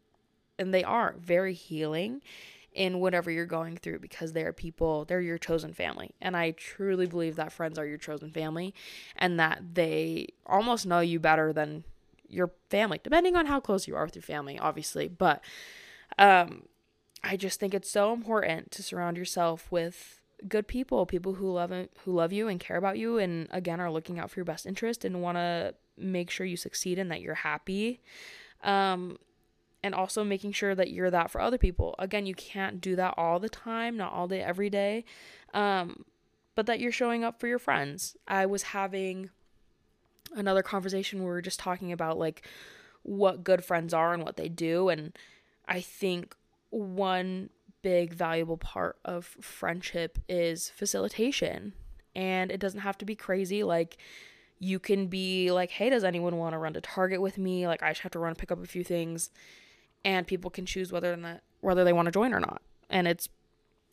and 0.58 0.72
they 0.72 0.84
are 0.84 1.16
very 1.18 1.54
healing 1.54 2.22
in 2.72 3.00
whatever 3.00 3.30
you're 3.30 3.46
going 3.46 3.76
through 3.76 3.98
because 3.98 4.34
they 4.34 4.42
are 4.42 4.52
people, 4.52 5.06
they're 5.06 5.20
your 5.22 5.38
chosen 5.38 5.72
family. 5.72 6.10
And 6.20 6.36
I 6.36 6.50
truly 6.50 7.06
believe 7.06 7.36
that 7.36 7.50
friends 7.50 7.78
are 7.78 7.86
your 7.86 7.96
chosen 7.96 8.30
family 8.30 8.74
and 9.16 9.40
that 9.40 9.62
they 9.74 10.28
almost 10.44 10.84
know 10.84 11.00
you 11.00 11.18
better 11.18 11.54
than 11.54 11.84
your 12.28 12.50
family, 12.68 13.00
depending 13.02 13.34
on 13.34 13.46
how 13.46 13.60
close 13.60 13.88
you 13.88 13.96
are 13.96 14.04
with 14.04 14.14
your 14.14 14.22
family, 14.22 14.58
obviously. 14.58 15.08
But 15.08 15.42
um, 16.18 16.64
I 17.26 17.36
just 17.36 17.58
think 17.58 17.74
it's 17.74 17.90
so 17.90 18.12
important 18.12 18.70
to 18.72 18.84
surround 18.84 19.16
yourself 19.16 19.66
with 19.72 20.20
good 20.46 20.68
people, 20.68 21.06
people 21.06 21.34
who 21.34 21.50
love 21.50 21.72
who 22.04 22.12
love 22.12 22.32
you 22.32 22.46
and 22.46 22.60
care 22.60 22.76
about 22.76 22.98
you 22.98 23.18
and 23.18 23.48
again 23.50 23.80
are 23.80 23.90
looking 23.90 24.18
out 24.18 24.30
for 24.30 24.38
your 24.38 24.44
best 24.44 24.64
interest 24.64 25.04
and 25.04 25.20
want 25.20 25.36
to 25.36 25.74
make 25.98 26.30
sure 26.30 26.46
you 26.46 26.56
succeed 26.56 26.98
and 26.98 27.10
that 27.10 27.20
you're 27.20 27.34
happy. 27.34 28.00
Um, 28.62 29.18
and 29.82 29.94
also 29.94 30.24
making 30.24 30.52
sure 30.52 30.74
that 30.74 30.90
you're 30.90 31.10
that 31.10 31.30
for 31.30 31.40
other 31.40 31.58
people. 31.58 31.94
Again, 31.98 32.26
you 32.26 32.34
can't 32.34 32.80
do 32.80 32.96
that 32.96 33.14
all 33.16 33.38
the 33.38 33.48
time, 33.48 33.96
not 33.96 34.12
all 34.12 34.26
day, 34.26 34.40
every 34.40 34.70
day, 34.70 35.04
um, 35.54 36.04
but 36.54 36.66
that 36.66 36.80
you're 36.80 36.92
showing 36.92 37.22
up 37.22 37.40
for 37.40 37.46
your 37.46 37.58
friends. 37.58 38.16
I 38.26 38.46
was 38.46 38.62
having 38.62 39.30
another 40.34 40.62
conversation 40.62 41.20
where 41.20 41.28
we 41.28 41.34
were 41.34 41.42
just 41.42 41.60
talking 41.60 41.92
about 41.92 42.18
like 42.18 42.46
what 43.02 43.44
good 43.44 43.64
friends 43.64 43.92
are 43.94 44.12
and 44.12 44.22
what 44.22 44.36
they 44.36 44.48
do. 44.48 44.88
And 44.88 45.16
I 45.68 45.80
think 45.80 46.34
one 46.76 47.50
big 47.82 48.12
valuable 48.12 48.56
part 48.56 48.98
of 49.04 49.24
friendship 49.40 50.18
is 50.28 50.70
facilitation. 50.70 51.72
And 52.14 52.50
it 52.50 52.58
doesn't 52.58 52.80
have 52.80 52.98
to 52.98 53.04
be 53.04 53.14
crazy. 53.14 53.62
Like, 53.62 53.98
you 54.58 54.78
can 54.78 55.06
be 55.06 55.50
like, 55.50 55.70
hey, 55.70 55.90
does 55.90 56.02
anyone 56.02 56.36
want 56.36 56.54
to 56.54 56.58
run 56.58 56.72
to 56.74 56.80
Target 56.80 57.20
with 57.20 57.38
me? 57.38 57.66
Like, 57.66 57.82
I 57.82 57.90
just 57.90 58.00
have 58.00 58.12
to 58.12 58.18
run 58.18 58.34
pick 58.34 58.50
up 58.50 58.62
a 58.62 58.66
few 58.66 58.82
things 58.82 59.30
and 60.04 60.26
people 60.26 60.50
can 60.50 60.64
choose 60.64 60.92
whether 60.92 61.12
or 61.12 61.16
not 61.16 61.40
whether 61.60 61.84
they 61.84 61.92
want 61.92 62.06
to 62.06 62.12
join 62.12 62.32
or 62.32 62.40
not. 62.40 62.62
And 62.88 63.06
it's 63.08 63.28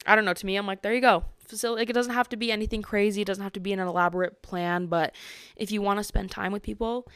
I 0.06 0.16
don't 0.16 0.26
know, 0.26 0.34
to 0.34 0.46
me 0.46 0.56
I'm 0.56 0.68
like, 0.68 0.82
there 0.82 0.94
you 0.94 1.02
go. 1.02 1.26
Facility 1.40 1.82
like 1.82 1.90
it 1.90 1.94
doesn't 1.94 2.14
have 2.14 2.30
to 2.30 2.38
be 2.38 2.52
anything 2.52 2.82
crazy, 2.82 3.22
it 3.22 3.26
doesn't 3.26 3.44
have 3.44 3.54
to 3.54 3.60
be 3.60 3.74
an 3.74 3.80
elaborate 3.80 4.42
plan, 4.42 4.86
but 4.86 5.14
if 5.56 5.72
you 5.72 5.82
want 5.82 6.00
to 6.00 6.04
spend 6.04 6.32
time 6.32 6.52
with 6.52 6.62
people, 6.62 7.08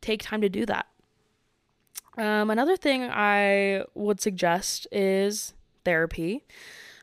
take 0.00 0.22
time 0.22 0.40
to 0.40 0.48
do 0.48 0.64
that. 0.66 0.86
Um, 2.16 2.50
another 2.50 2.76
thing 2.76 3.02
I 3.02 3.84
would 3.94 4.20
suggest 4.20 4.86
is 4.92 5.54
therapy. 5.84 6.44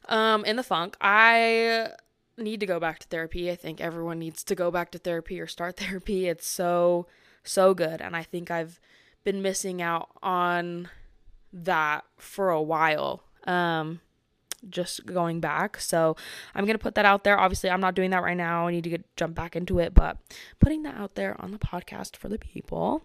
Um, 0.08 0.46
in 0.46 0.56
the 0.56 0.64
funk, 0.64 0.96
I 1.02 1.90
need 2.38 2.60
to 2.62 2.66
go 2.66 2.80
back 2.80 3.00
to 3.00 3.08
therapy. 3.08 3.52
I 3.52 3.56
think 3.56 3.82
everyone 3.82 4.20
needs 4.20 4.44
to 4.46 4.56
go 4.56 4.72
back 4.72 4.92
to 4.92 4.98
therapy 4.98 5.40
or 5.40 5.48
start 5.48 5.78
therapy. 5.78 6.28
It's 6.28 6.48
so 6.48 7.08
so 7.44 7.74
good 7.74 8.02
and 8.02 8.16
I 8.16 8.22
think 8.22 8.52
I've 8.52 8.80
been 9.24 9.42
missing 9.42 9.82
out 9.82 10.10
on 10.22 10.90
that 11.52 12.06
for 12.18 12.50
a 12.50 12.62
while. 12.62 13.24
Um, 13.46 14.00
just 14.70 15.06
going 15.08 15.40
back. 15.40 15.80
So 15.80 16.16
I'm 16.54 16.66
gonna 16.66 16.78
put 16.78 16.96
that 16.96 17.06
out 17.06 17.24
there. 17.24 17.40
Obviously, 17.40 17.70
I'm 17.70 17.82
not 17.82 17.96
doing 17.96 18.12
that 18.12 18.24
right 18.24 18.38
now. 18.38 18.68
I 18.68 18.72
need 18.72 18.84
to 18.84 18.92
get 18.92 19.16
jump 19.16 19.36
back 19.36 19.56
into 19.56 19.80
it, 19.80 19.94
but 19.94 20.18
putting 20.60 20.84
that 20.84 20.96
out 20.96 21.16
there 21.16 21.36
on 21.40 21.52
the 21.52 21.58
podcast 21.58 22.16
for 22.16 22.30
the 22.30 22.38
people. 22.38 23.04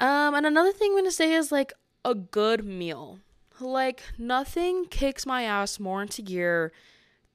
Um, 0.00 0.34
and 0.34 0.46
another 0.46 0.72
thing 0.72 0.92
I'm 0.92 0.98
gonna 0.98 1.10
say 1.10 1.34
is 1.34 1.52
like 1.52 1.72
a 2.04 2.14
good 2.14 2.64
meal. 2.64 3.20
Like 3.60 4.02
nothing 4.18 4.86
kicks 4.86 5.26
my 5.26 5.42
ass 5.42 5.78
more 5.78 6.00
into 6.00 6.22
gear 6.22 6.72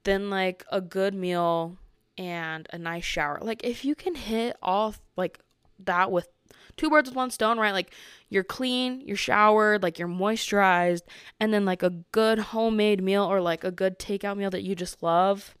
than 0.02 0.28
like 0.30 0.64
a 0.70 0.80
good 0.80 1.14
meal 1.14 1.78
and 2.18 2.66
a 2.72 2.78
nice 2.78 3.04
shower. 3.04 3.38
Like 3.40 3.62
if 3.64 3.84
you 3.84 3.94
can 3.94 4.16
hit 4.16 4.56
off 4.62 5.00
like 5.16 5.38
that 5.84 6.10
with 6.10 6.28
two 6.76 6.90
birds 6.90 7.08
with 7.08 7.16
one 7.16 7.30
stone, 7.30 7.58
right? 7.58 7.72
Like 7.72 7.94
you're 8.28 8.44
clean, 8.44 9.00
you're 9.00 9.16
showered, 9.16 9.84
like 9.84 10.00
you're 10.00 10.08
moisturized, 10.08 11.02
and 11.38 11.54
then 11.54 11.64
like 11.64 11.84
a 11.84 11.90
good 12.10 12.38
homemade 12.38 13.02
meal 13.02 13.22
or 13.24 13.40
like 13.40 13.62
a 13.62 13.70
good 13.70 13.98
takeout 14.00 14.36
meal 14.36 14.50
that 14.50 14.62
you 14.62 14.74
just 14.74 15.04
love, 15.04 15.54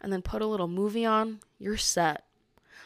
and 0.00 0.12
then 0.12 0.22
put 0.22 0.42
a 0.42 0.46
little 0.46 0.68
movie 0.68 1.04
on, 1.04 1.38
you're 1.60 1.76
set. 1.76 2.24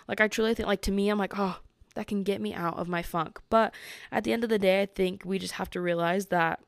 Like 0.07 0.21
I 0.21 0.29
truly 0.29 0.55
think 0.55 0.67
like 0.67 0.83
to 0.83 0.93
me 0.93 1.09
I'm 1.09 1.19
like, 1.19 1.39
"Oh, 1.39 1.61
that 1.95 2.07
can 2.07 2.23
get 2.23 2.41
me 2.41 2.55
out 2.55 2.77
of 2.79 2.89
my 2.89 3.03
funk." 3.03 3.41
But 3.51 3.75
at 4.13 4.25
the 4.25 4.33
end 4.33 4.45
of 4.45 4.51
the 4.51 4.59
day, 4.59 4.83
I 4.83 4.87
think 4.87 5.23
we 5.25 5.39
just 5.39 5.55
have 5.55 5.71
to 5.71 5.81
realize 5.81 6.27
that 6.27 6.61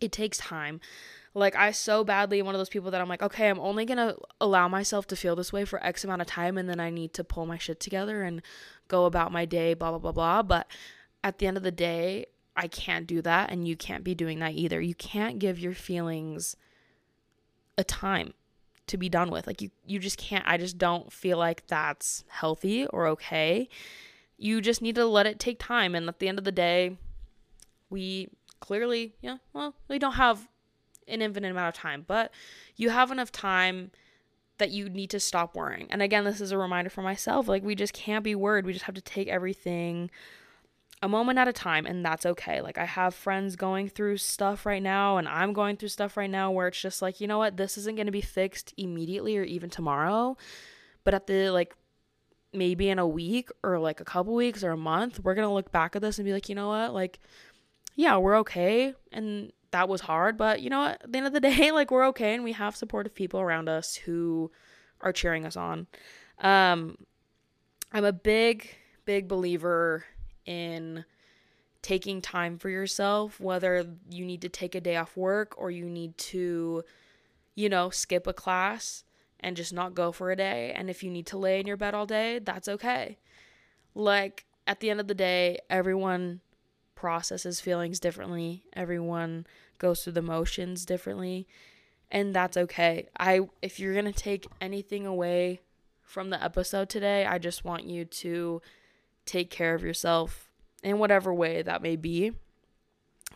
it 0.00 0.12
takes 0.12 0.38
time. 0.38 0.80
Like 1.34 1.54
I 1.54 1.70
so 1.70 2.02
badly 2.02 2.40
one 2.40 2.54
of 2.54 2.58
those 2.58 2.70
people 2.70 2.90
that 2.90 3.00
I'm 3.00 3.08
like, 3.08 3.22
okay, 3.22 3.50
I'm 3.50 3.60
only 3.60 3.84
gonna 3.84 4.16
allow 4.40 4.68
myself 4.68 5.06
to 5.08 5.16
feel 5.16 5.36
this 5.36 5.52
way 5.52 5.64
for 5.64 5.84
X 5.84 6.02
amount 6.02 6.22
of 6.22 6.26
time 6.26 6.56
and 6.56 6.68
then 6.68 6.80
I 6.80 6.88
need 6.90 7.12
to 7.14 7.24
pull 7.24 7.44
my 7.44 7.58
shit 7.58 7.78
together 7.78 8.22
and 8.22 8.40
go 8.88 9.04
about 9.04 9.32
my 9.32 9.44
day, 9.44 9.74
blah 9.74 9.90
blah 9.90 9.98
blah 9.98 10.12
blah. 10.12 10.42
But 10.42 10.66
at 11.22 11.38
the 11.38 11.46
end 11.46 11.56
of 11.58 11.62
the 11.62 11.70
day, 11.70 12.26
I 12.56 12.68
can't 12.68 13.06
do 13.06 13.20
that 13.22 13.50
and 13.50 13.68
you 13.68 13.76
can't 13.76 14.02
be 14.02 14.14
doing 14.14 14.38
that 14.38 14.52
either. 14.52 14.80
You 14.80 14.94
can't 14.94 15.38
give 15.38 15.58
your 15.58 15.74
feelings 15.74 16.56
a 17.76 17.84
time 17.84 18.32
to 18.86 18.96
be 18.96 19.10
done 19.10 19.30
with. 19.30 19.46
Like 19.46 19.60
you 19.60 19.70
you 19.86 19.98
just 19.98 20.16
can't 20.16 20.44
I 20.46 20.56
just 20.56 20.78
don't 20.78 21.12
feel 21.12 21.36
like 21.36 21.66
that's 21.66 22.24
healthy 22.28 22.86
or 22.86 23.06
okay. 23.08 23.68
You 24.38 24.60
just 24.60 24.82
need 24.82 24.94
to 24.96 25.06
let 25.06 25.26
it 25.26 25.38
take 25.38 25.58
time 25.58 25.94
and 25.94 26.08
at 26.08 26.18
the 26.18 26.28
end 26.28 26.38
of 26.38 26.44
the 26.44 26.52
day, 26.52 26.98
we 27.90 28.28
clearly, 28.60 29.14
yeah, 29.20 29.38
well, 29.52 29.74
we 29.88 29.98
don't 29.98 30.14
have 30.14 30.48
an 31.08 31.22
infinite 31.22 31.50
amount 31.50 31.74
of 31.74 31.80
time, 31.80 32.04
but 32.06 32.32
you 32.74 32.90
have 32.90 33.10
enough 33.10 33.30
time 33.30 33.90
that 34.58 34.70
you 34.70 34.88
need 34.88 35.10
to 35.10 35.20
stop 35.20 35.54
worrying. 35.54 35.86
And 35.90 36.02
again, 36.02 36.24
this 36.24 36.40
is 36.40 36.50
a 36.50 36.58
reminder 36.58 36.90
for 36.90 37.02
myself 37.02 37.48
like, 37.48 37.62
we 37.62 37.74
just 37.74 37.92
can't 37.92 38.24
be 38.24 38.34
worried. 38.34 38.66
We 38.66 38.72
just 38.72 38.86
have 38.86 38.94
to 38.94 39.00
take 39.00 39.28
everything 39.28 40.10
a 41.02 41.08
moment 41.08 41.38
at 41.38 41.46
a 41.46 41.52
time, 41.52 41.84
and 41.84 42.04
that's 42.04 42.24
okay. 42.24 42.62
Like, 42.62 42.78
I 42.78 42.86
have 42.86 43.14
friends 43.14 43.54
going 43.54 43.88
through 43.88 44.16
stuff 44.16 44.64
right 44.64 44.82
now, 44.82 45.18
and 45.18 45.28
I'm 45.28 45.52
going 45.52 45.76
through 45.76 45.90
stuff 45.90 46.16
right 46.16 46.30
now 46.30 46.50
where 46.50 46.68
it's 46.68 46.80
just 46.80 47.02
like, 47.02 47.20
you 47.20 47.26
know 47.26 47.38
what, 47.38 47.58
this 47.58 47.76
isn't 47.76 47.96
going 47.96 48.06
to 48.06 48.12
be 48.12 48.22
fixed 48.22 48.72
immediately 48.78 49.36
or 49.36 49.42
even 49.42 49.68
tomorrow, 49.68 50.38
but 51.04 51.12
at 51.12 51.26
the 51.26 51.50
like, 51.50 51.76
maybe 52.52 52.88
in 52.88 52.98
a 52.98 53.06
week 53.06 53.50
or 53.62 53.78
like 53.78 54.00
a 54.00 54.04
couple 54.04 54.34
weeks 54.34 54.62
or 54.62 54.70
a 54.70 54.76
month, 54.76 55.20
we're 55.22 55.34
going 55.34 55.48
to 55.48 55.52
look 55.52 55.72
back 55.72 55.96
at 55.96 56.02
this 56.02 56.18
and 56.18 56.24
be 56.24 56.32
like, 56.32 56.48
you 56.48 56.54
know 56.54 56.68
what, 56.68 56.94
like, 56.94 57.18
yeah, 57.94 58.16
we're 58.16 58.36
okay. 58.38 58.94
And 59.12 59.52
that 59.70 59.88
was 59.88 60.02
hard, 60.02 60.36
but 60.36 60.62
you 60.62 60.70
know 60.70 60.80
what? 60.80 61.02
At 61.02 61.12
the 61.12 61.18
end 61.18 61.26
of 61.26 61.32
the 61.32 61.40
day, 61.50 61.70
like 61.72 61.90
we're 61.90 62.06
okay 62.08 62.34
and 62.34 62.44
we 62.44 62.52
have 62.52 62.76
supportive 62.76 63.14
people 63.14 63.40
around 63.40 63.68
us 63.68 63.94
who 63.94 64.50
are 65.00 65.12
cheering 65.12 65.44
us 65.44 65.56
on. 65.56 65.86
Um, 66.38 66.96
I'm 67.92 68.04
a 68.04 68.12
big, 68.12 68.68
big 69.04 69.28
believer 69.28 70.04
in 70.44 71.04
taking 71.82 72.20
time 72.20 72.58
for 72.58 72.68
yourself, 72.68 73.40
whether 73.40 73.86
you 74.10 74.24
need 74.24 74.42
to 74.42 74.48
take 74.48 74.74
a 74.74 74.80
day 74.80 74.96
off 74.96 75.16
work 75.16 75.54
or 75.56 75.70
you 75.70 75.88
need 75.88 76.18
to, 76.18 76.82
you 77.54 77.68
know, 77.68 77.90
skip 77.90 78.26
a 78.26 78.32
class 78.32 79.04
and 79.40 79.56
just 79.56 79.72
not 79.72 79.94
go 79.94 80.12
for 80.12 80.30
a 80.30 80.36
day. 80.36 80.72
And 80.74 80.88
if 80.88 81.02
you 81.02 81.10
need 81.10 81.26
to 81.26 81.38
lay 81.38 81.60
in 81.60 81.66
your 81.66 81.76
bed 81.76 81.94
all 81.94 82.06
day, 82.06 82.38
that's 82.38 82.68
okay. 82.68 83.18
Like, 83.94 84.46
at 84.66 84.80
the 84.80 84.90
end 84.90 85.00
of 85.00 85.08
the 85.08 85.14
day, 85.14 85.58
everyone 85.70 86.40
processes 86.94 87.60
feelings 87.60 88.00
differently. 88.00 88.64
Everyone 88.72 89.46
goes 89.78 90.02
through 90.02 90.14
the 90.14 90.22
motions 90.22 90.84
differently, 90.84 91.46
and 92.10 92.34
that's 92.34 92.56
okay. 92.56 93.08
I 93.18 93.42
if 93.62 93.78
you're 93.78 93.92
going 93.92 94.06
to 94.06 94.12
take 94.12 94.46
anything 94.60 95.06
away 95.06 95.60
from 96.02 96.30
the 96.30 96.42
episode 96.42 96.88
today, 96.88 97.26
I 97.26 97.38
just 97.38 97.64
want 97.64 97.84
you 97.84 98.04
to 98.04 98.60
take 99.24 99.50
care 99.50 99.74
of 99.74 99.84
yourself 99.84 100.48
in 100.82 100.98
whatever 100.98 101.32
way 101.32 101.62
that 101.62 101.82
may 101.82 101.96
be. 101.96 102.32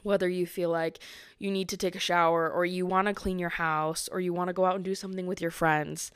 Whether 0.03 0.29
you 0.29 0.47
feel 0.47 0.71
like 0.71 0.99
you 1.39 1.51
need 1.51 1.69
to 1.71 1.77
take 1.77 1.95
a 1.95 2.01
shower 2.01 2.51
or 2.51 2.65
you 2.65 2.87
want 2.87 3.09
to 3.09 3.15
clean 3.15 3.39
your 3.39 3.51
house 3.51 4.09
or 4.11 4.21
you 4.21 4.33
want 4.33 4.49
to 4.49 4.55
go 4.55 4.65
out 4.65 4.77
and 4.77 4.85
do 4.85 4.95
something 4.95 5.27
with 5.27 5.41
your 5.41 5.51
friends. 5.51 6.11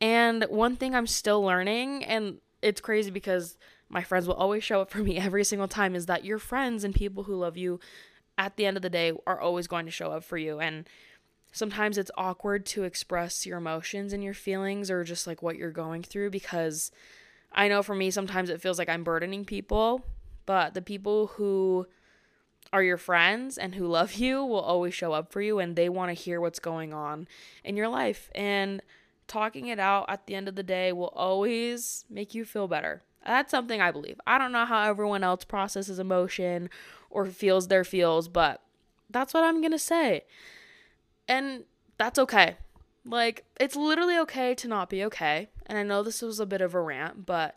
And 0.00 0.44
one 0.44 0.76
thing 0.76 0.94
I'm 0.94 1.06
still 1.06 1.42
learning, 1.42 2.04
and 2.04 2.38
it's 2.62 2.80
crazy 2.80 3.10
because 3.10 3.56
my 3.88 4.02
friends 4.02 4.26
will 4.26 4.34
always 4.34 4.64
show 4.64 4.80
up 4.80 4.90
for 4.90 4.98
me 4.98 5.18
every 5.18 5.44
single 5.44 5.68
time 5.68 5.94
is 5.94 6.06
that 6.06 6.24
your 6.24 6.38
friends 6.38 6.84
and 6.84 6.94
people 6.94 7.24
who 7.24 7.36
love 7.36 7.56
you 7.56 7.78
at 8.38 8.56
the 8.56 8.66
end 8.66 8.76
of 8.76 8.82
the 8.82 8.90
day 8.90 9.12
are 9.26 9.40
always 9.40 9.66
going 9.66 9.84
to 9.84 9.92
show 9.92 10.10
up 10.10 10.24
for 10.24 10.38
you 10.38 10.58
and 10.58 10.88
sometimes 11.52 11.98
it's 11.98 12.10
awkward 12.16 12.64
to 12.64 12.82
express 12.82 13.44
your 13.46 13.58
emotions 13.58 14.12
and 14.12 14.24
your 14.24 14.34
feelings 14.34 14.90
or 14.90 15.04
just 15.04 15.26
like 15.26 15.42
what 15.42 15.56
you're 15.56 15.70
going 15.70 16.02
through 16.02 16.30
because 16.30 16.90
I 17.52 17.68
know 17.68 17.82
for 17.82 17.94
me 17.94 18.10
sometimes 18.10 18.48
it 18.48 18.60
feels 18.60 18.78
like 18.78 18.88
I'm 18.88 19.04
burdening 19.04 19.44
people, 19.44 20.02
but 20.46 20.72
the 20.72 20.82
people 20.82 21.28
who 21.28 21.86
are 22.72 22.82
your 22.82 22.96
friends 22.96 23.58
and 23.58 23.74
who 23.74 23.86
love 23.86 24.14
you 24.14 24.44
will 24.44 24.60
always 24.60 24.94
show 24.94 25.12
up 25.12 25.32
for 25.32 25.42
you 25.42 25.58
and 25.58 25.76
they 25.76 25.88
want 25.88 26.08
to 26.08 26.14
hear 26.14 26.40
what's 26.40 26.58
going 26.58 26.92
on 26.92 27.28
in 27.62 27.76
your 27.76 27.88
life 27.88 28.30
and 28.34 28.82
talking 29.28 29.66
it 29.68 29.78
out 29.78 30.06
at 30.08 30.26
the 30.26 30.34
end 30.34 30.48
of 30.48 30.56
the 30.56 30.62
day 30.62 30.92
will 30.92 31.12
always 31.14 32.04
make 32.10 32.34
you 32.34 32.44
feel 32.44 32.68
better. 32.68 33.02
That's 33.24 33.50
something 33.50 33.80
I 33.80 33.90
believe. 33.90 34.20
I 34.26 34.38
don't 34.38 34.52
know 34.52 34.64
how 34.64 34.82
everyone 34.82 35.22
else 35.22 35.44
processes 35.44 35.98
emotion 35.98 36.70
or 37.10 37.26
feels 37.26 37.68
their 37.68 37.84
feels, 37.84 38.28
but 38.28 38.60
that's 39.10 39.32
what 39.32 39.44
I'm 39.44 39.60
going 39.60 39.72
to 39.72 39.78
say. 39.78 40.24
And 41.28 41.64
that's 41.98 42.18
okay. 42.18 42.56
Like, 43.04 43.44
it's 43.60 43.76
literally 43.76 44.18
okay 44.18 44.54
to 44.56 44.68
not 44.68 44.90
be 44.90 45.04
okay. 45.04 45.48
And 45.66 45.78
I 45.78 45.82
know 45.82 46.02
this 46.02 46.22
was 46.22 46.40
a 46.40 46.46
bit 46.46 46.60
of 46.60 46.74
a 46.74 46.80
rant, 46.80 47.26
but 47.26 47.54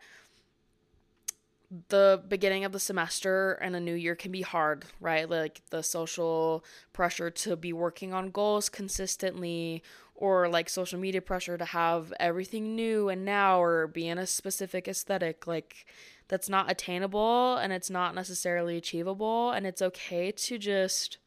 the 1.90 2.24
beginning 2.28 2.66
of 2.66 2.72
the 2.72 2.80
semester 2.80 3.54
and 3.54 3.76
a 3.76 3.80
new 3.80 3.94
year 3.94 4.16
can 4.16 4.32
be 4.32 4.42
hard, 4.42 4.86
right? 5.00 5.30
Like 5.30 5.62
the 5.70 5.82
social 5.82 6.64
pressure 6.94 7.30
to 7.30 7.56
be 7.56 7.74
working 7.74 8.14
on 8.14 8.32
goals 8.32 8.70
consistently 8.70 9.84
or 10.16 10.48
like 10.48 10.70
social 10.70 11.00
media 11.00 11.22
pressure 11.22 11.58
to 11.58 11.66
have 11.66 12.14
everything 12.20 12.76
new 12.76 13.10
and 13.10 13.26
now 13.26 13.62
or 13.62 13.88
be 13.88 14.08
in 14.08 14.18
a 14.18 14.26
specific 14.26 14.88
aesthetic 14.88 15.46
like 15.46 15.86
that's 16.28 16.48
not 16.48 16.72
attainable 16.72 17.58
and 17.58 17.74
it's 17.74 17.90
not 17.90 18.16
necessarily 18.16 18.78
achievable 18.78 19.52
and 19.52 19.68
it's 19.68 19.82
okay 19.82 20.32
to 20.32 20.58
just 20.58 21.18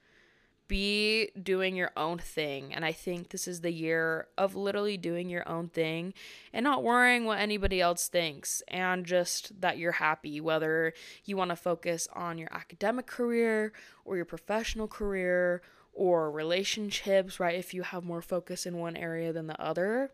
be 0.68 1.30
doing 1.42 1.74
your 1.74 1.90
own 1.96 2.18
thing. 2.18 2.72
And 2.72 2.84
I 2.84 2.92
think 2.92 3.30
this 3.30 3.48
is 3.48 3.62
the 3.62 3.72
year 3.72 4.28
of 4.36 4.54
literally 4.54 4.96
doing 4.96 5.28
your 5.28 5.48
own 5.48 5.68
thing 5.68 6.14
and 6.52 6.62
not 6.62 6.84
worrying 6.84 7.24
what 7.24 7.38
anybody 7.38 7.80
else 7.80 8.08
thinks 8.08 8.62
and 8.68 9.04
just 9.04 9.60
that 9.60 9.78
you're 9.78 9.92
happy, 9.92 10.40
whether 10.40 10.92
you 11.24 11.36
want 11.36 11.50
to 11.50 11.56
focus 11.56 12.06
on 12.12 12.38
your 12.38 12.52
academic 12.52 13.06
career 13.06 13.72
or 14.04 14.16
your 14.16 14.26
professional 14.26 14.86
career 14.86 15.62
or 15.94 16.30
relationships, 16.30 17.40
right? 17.40 17.58
If 17.58 17.74
you 17.74 17.82
have 17.82 18.04
more 18.04 18.22
focus 18.22 18.66
in 18.66 18.78
one 18.78 18.96
area 18.96 19.32
than 19.32 19.48
the 19.48 19.60
other, 19.60 20.12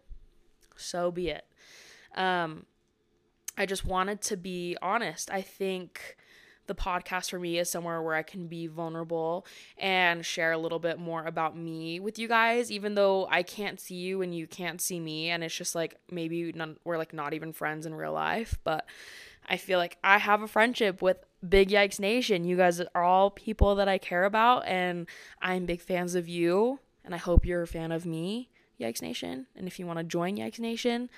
so 0.76 1.10
be 1.10 1.28
it. 1.28 1.44
Um, 2.14 2.66
I 3.58 3.66
just 3.66 3.84
wanted 3.84 4.20
to 4.22 4.36
be 4.36 4.76
honest. 4.80 5.30
I 5.30 5.42
think 5.42 6.16
the 6.66 6.74
podcast 6.74 7.30
for 7.30 7.38
me 7.38 7.58
is 7.58 7.70
somewhere 7.70 8.00
where 8.02 8.14
I 8.14 8.22
can 8.22 8.46
be 8.46 8.66
vulnerable 8.66 9.46
and 9.78 10.24
share 10.24 10.52
a 10.52 10.58
little 10.58 10.78
bit 10.78 10.98
more 10.98 11.24
about 11.24 11.56
me 11.56 12.00
with 12.00 12.18
you 12.18 12.28
guys, 12.28 12.70
even 12.70 12.94
though 12.94 13.26
I 13.30 13.42
can't 13.42 13.80
see 13.80 13.96
you 13.96 14.22
and 14.22 14.34
you 14.34 14.46
can't 14.46 14.80
see 14.80 15.00
me. 15.00 15.30
And 15.30 15.44
it's 15.44 15.54
just 15.54 15.74
like 15.74 15.96
maybe 16.10 16.52
none, 16.52 16.78
we're 16.84 16.98
like 16.98 17.12
not 17.12 17.34
even 17.34 17.52
friends 17.52 17.86
in 17.86 17.94
real 17.94 18.12
life. 18.12 18.58
But 18.64 18.86
I 19.48 19.56
feel 19.56 19.78
like 19.78 19.98
I 20.02 20.18
have 20.18 20.42
a 20.42 20.48
friendship 20.48 21.02
with 21.02 21.18
Big 21.46 21.68
Yikes 21.68 22.00
Nation. 22.00 22.44
You 22.44 22.56
guys 22.56 22.80
are 22.80 23.04
all 23.04 23.30
people 23.30 23.74
that 23.74 23.88
I 23.88 23.98
care 23.98 24.24
about, 24.24 24.66
and 24.66 25.06
I'm 25.42 25.66
big 25.66 25.80
fans 25.80 26.14
of 26.14 26.28
you. 26.28 26.80
And 27.04 27.14
I 27.14 27.18
hope 27.18 27.44
you're 27.44 27.62
a 27.62 27.66
fan 27.66 27.92
of 27.92 28.06
me, 28.06 28.48
Yikes 28.80 29.02
Nation. 29.02 29.46
And 29.54 29.66
if 29.66 29.78
you 29.78 29.86
want 29.86 29.98
to 29.98 30.04
join 30.04 30.38
Yikes 30.38 30.58
Nation, 30.58 31.10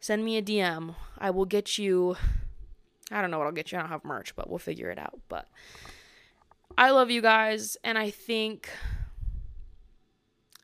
send 0.00 0.24
me 0.24 0.38
a 0.38 0.42
DM. 0.42 0.94
I 1.18 1.30
will 1.30 1.44
get 1.44 1.76
you 1.76 2.16
I 3.14 3.22
don't 3.22 3.30
know 3.30 3.38
what 3.38 3.46
I'll 3.46 3.52
get 3.52 3.70
you. 3.70 3.78
I 3.78 3.82
don't 3.82 3.90
have 3.90 4.04
merch, 4.04 4.34
but 4.34 4.50
we'll 4.50 4.58
figure 4.58 4.90
it 4.90 4.98
out. 4.98 5.20
But 5.28 5.48
I 6.76 6.90
love 6.90 7.10
you 7.10 7.22
guys, 7.22 7.76
and 7.84 7.96
I 7.96 8.10
think 8.10 8.68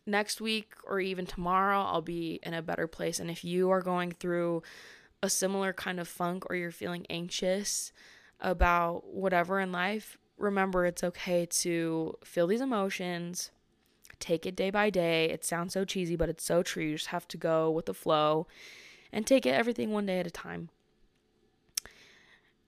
next 0.04 0.40
week 0.40 0.72
or 0.84 0.98
even 1.00 1.26
tomorrow 1.26 1.80
I'll 1.80 2.02
be 2.02 2.40
in 2.42 2.52
a 2.52 2.62
better 2.62 2.88
place. 2.88 3.20
And 3.20 3.30
if 3.30 3.44
you 3.44 3.70
are 3.70 3.80
going 3.80 4.10
through 4.12 4.62
a 5.22 5.30
similar 5.30 5.72
kind 5.72 6.00
of 6.00 6.08
funk 6.08 6.44
or 6.50 6.56
you're 6.56 6.72
feeling 6.72 7.06
anxious 7.08 7.92
about 8.40 9.06
whatever 9.06 9.60
in 9.60 9.70
life, 9.70 10.18
remember 10.36 10.84
it's 10.86 11.04
okay 11.04 11.46
to 11.46 12.16
feel 12.24 12.48
these 12.48 12.60
emotions. 12.60 13.50
Take 14.18 14.46
it 14.46 14.56
day 14.56 14.70
by 14.70 14.90
day. 14.90 15.26
It 15.26 15.44
sounds 15.44 15.72
so 15.74 15.84
cheesy, 15.84 16.16
but 16.16 16.28
it's 16.28 16.44
so 16.44 16.62
true. 16.62 16.84
You 16.84 16.94
just 16.96 17.08
have 17.08 17.28
to 17.28 17.36
go 17.36 17.70
with 17.70 17.86
the 17.86 17.94
flow 17.94 18.46
and 19.12 19.26
take 19.26 19.46
it 19.46 19.54
everything 19.54 19.92
one 19.92 20.06
day 20.06 20.18
at 20.18 20.26
a 20.26 20.30
time. 20.30 20.70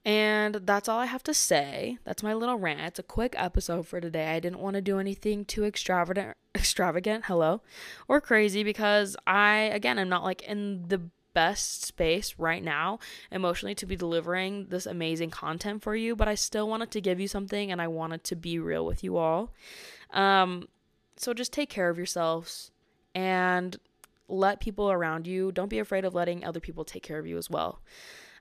And 0.05 0.55
that's 0.55 0.89
all 0.89 0.99
I 0.99 1.07
have 1.07 1.23
to 1.25 1.35
say. 1.35 1.99
That's 2.05 2.23
my 2.23 2.35
little 2.35 2.57
rant. 2.57 2.81
It's 2.81 2.99
a 2.99 3.05
quick 3.05 3.35
episode 3.39 3.87
for 3.87 4.01
today. 4.01 4.35
I 4.35 4.41
didn't 4.41 4.59
want 4.59 4.75
to 4.75 4.83
do 4.83 4.99
anything 4.99 5.45
too 5.45 5.65
extravagant, 5.65 6.37
extravagant, 6.55 7.27
hello, 7.27 7.63
or 8.09 8.21
crazy 8.21 8.65
because 8.65 9.17
I 9.27 9.71
again, 9.73 9.99
I'm 9.99 10.09
not 10.09 10.25
like 10.25 10.43
in 10.43 10.89
the 10.89 11.03
best 11.35 11.85
space 11.85 12.35
right 12.37 12.63
now 12.63 12.99
emotionally 13.31 13.75
to 13.75 13.87
be 13.87 13.97
delivering 13.97 14.67
this 14.67 14.87
amazing 14.87 15.31
content 15.31 15.83
for 15.83 15.95
you, 15.95 16.15
but 16.17 16.29
I 16.29 16.35
still 16.35 16.69
wanted 16.69 16.91
to 16.91 17.01
give 17.01 17.21
you 17.21 17.29
something 17.29 17.71
and 17.71 17.81
I 17.81 17.89
wanted 17.89 18.25
to 18.25 18.37
be 18.37 18.59
real 18.59 18.85
with 18.85 19.05
you 19.05 19.17
all. 19.17 19.53
Um 20.11 20.69
so 21.17 21.33
just 21.33 21.53
take 21.53 21.71
care 21.71 21.89
of 21.89 21.97
yourselves 21.97 22.73
and 23.15 23.77
let 24.29 24.61
people 24.61 24.91
around 24.91 25.27
you. 25.27 25.53
Don't 25.53 25.69
be 25.69 25.79
afraid 25.79 26.05
of 26.05 26.15
letting 26.15 26.45
other 26.45 26.61
people 26.61 26.85
take 26.85 27.03
care 27.03 27.19
of 27.19 27.27
you 27.27 27.39
as 27.39 27.49
well. 27.49 27.81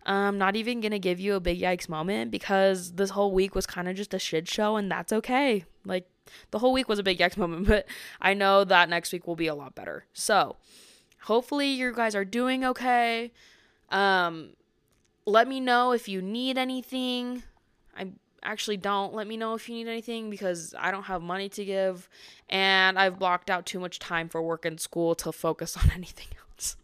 I'm 0.05 0.37
not 0.37 0.55
even 0.55 0.81
gonna 0.81 0.99
give 0.99 1.19
you 1.19 1.35
a 1.35 1.39
big 1.39 1.59
yikes 1.59 1.87
moment 1.87 2.31
because 2.31 2.93
this 2.93 3.11
whole 3.11 3.31
week 3.31 3.53
was 3.53 3.65
kind 3.65 3.87
of 3.87 3.95
just 3.95 4.13
a 4.13 4.19
shit 4.19 4.47
show, 4.47 4.75
and 4.75 4.91
that's 4.91 5.13
okay. 5.13 5.65
Like, 5.85 6.07
the 6.51 6.59
whole 6.59 6.73
week 6.73 6.89
was 6.89 6.99
a 6.99 7.03
big 7.03 7.19
yikes 7.19 7.37
moment, 7.37 7.67
but 7.67 7.85
I 8.19 8.33
know 8.33 8.63
that 8.63 8.89
next 8.89 9.13
week 9.13 9.27
will 9.27 9.35
be 9.35 9.47
a 9.47 9.55
lot 9.55 9.75
better. 9.75 10.05
So, 10.13 10.57
hopefully, 11.23 11.67
you 11.67 11.93
guys 11.93 12.15
are 12.15 12.25
doing 12.25 12.65
okay. 12.65 13.31
Um, 13.89 14.51
let 15.25 15.47
me 15.47 15.59
know 15.59 15.91
if 15.91 16.07
you 16.07 16.21
need 16.21 16.57
anything. 16.57 17.43
I 17.95 18.11
actually 18.43 18.77
don't. 18.77 19.13
Let 19.13 19.27
me 19.27 19.37
know 19.37 19.53
if 19.53 19.69
you 19.69 19.75
need 19.75 19.87
anything 19.87 20.29
because 20.29 20.73
I 20.77 20.91
don't 20.91 21.03
have 21.03 21.21
money 21.21 21.49
to 21.49 21.65
give, 21.65 22.09
and 22.49 22.97
I've 22.97 23.19
blocked 23.19 23.49
out 23.49 23.65
too 23.65 23.79
much 23.79 23.99
time 23.99 24.29
for 24.29 24.41
work 24.41 24.65
and 24.65 24.79
school 24.79 25.15
to 25.15 25.31
focus 25.31 25.77
on 25.83 25.91
anything 25.93 26.27
else. 26.39 26.75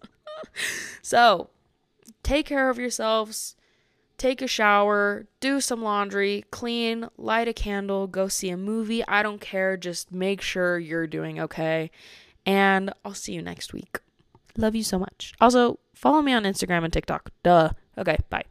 so, 1.02 1.50
take 2.28 2.46
care 2.46 2.70
of 2.70 2.78
yourselves, 2.78 3.56
take 4.18 4.42
a 4.42 4.48
shower, 4.48 5.28
do 5.40 5.62
some 5.62 5.82
laundry, 5.82 6.44
clean, 6.52 7.08
light 7.18 7.48
a 7.48 7.54
candle, 7.54 8.06
go 8.06 8.28
see 8.28 8.50
a 8.50 8.58
movie. 8.58 9.06
I 9.08 9.24
don't 9.24 9.40
care. 9.40 9.78
Just 9.78 10.12
make 10.12 10.42
sure 10.42 10.78
you're 10.78 11.08
doing 11.08 11.40
okay. 11.40 11.90
And 12.46 12.92
I'll 13.06 13.14
see 13.14 13.34
you 13.34 13.42
next 13.42 13.74
week. 13.74 14.00
Love 14.58 14.76
you 14.76 14.84
so 14.84 15.00
much. 15.00 15.34
Also, 15.40 15.80
follow 15.94 16.22
me 16.22 16.34
on 16.34 16.44
Instagram 16.44 16.84
and 16.84 16.92
TikTok. 16.92 17.32
Duh. 17.44 17.72
Okay, 17.98 18.18
bye. 18.30 18.44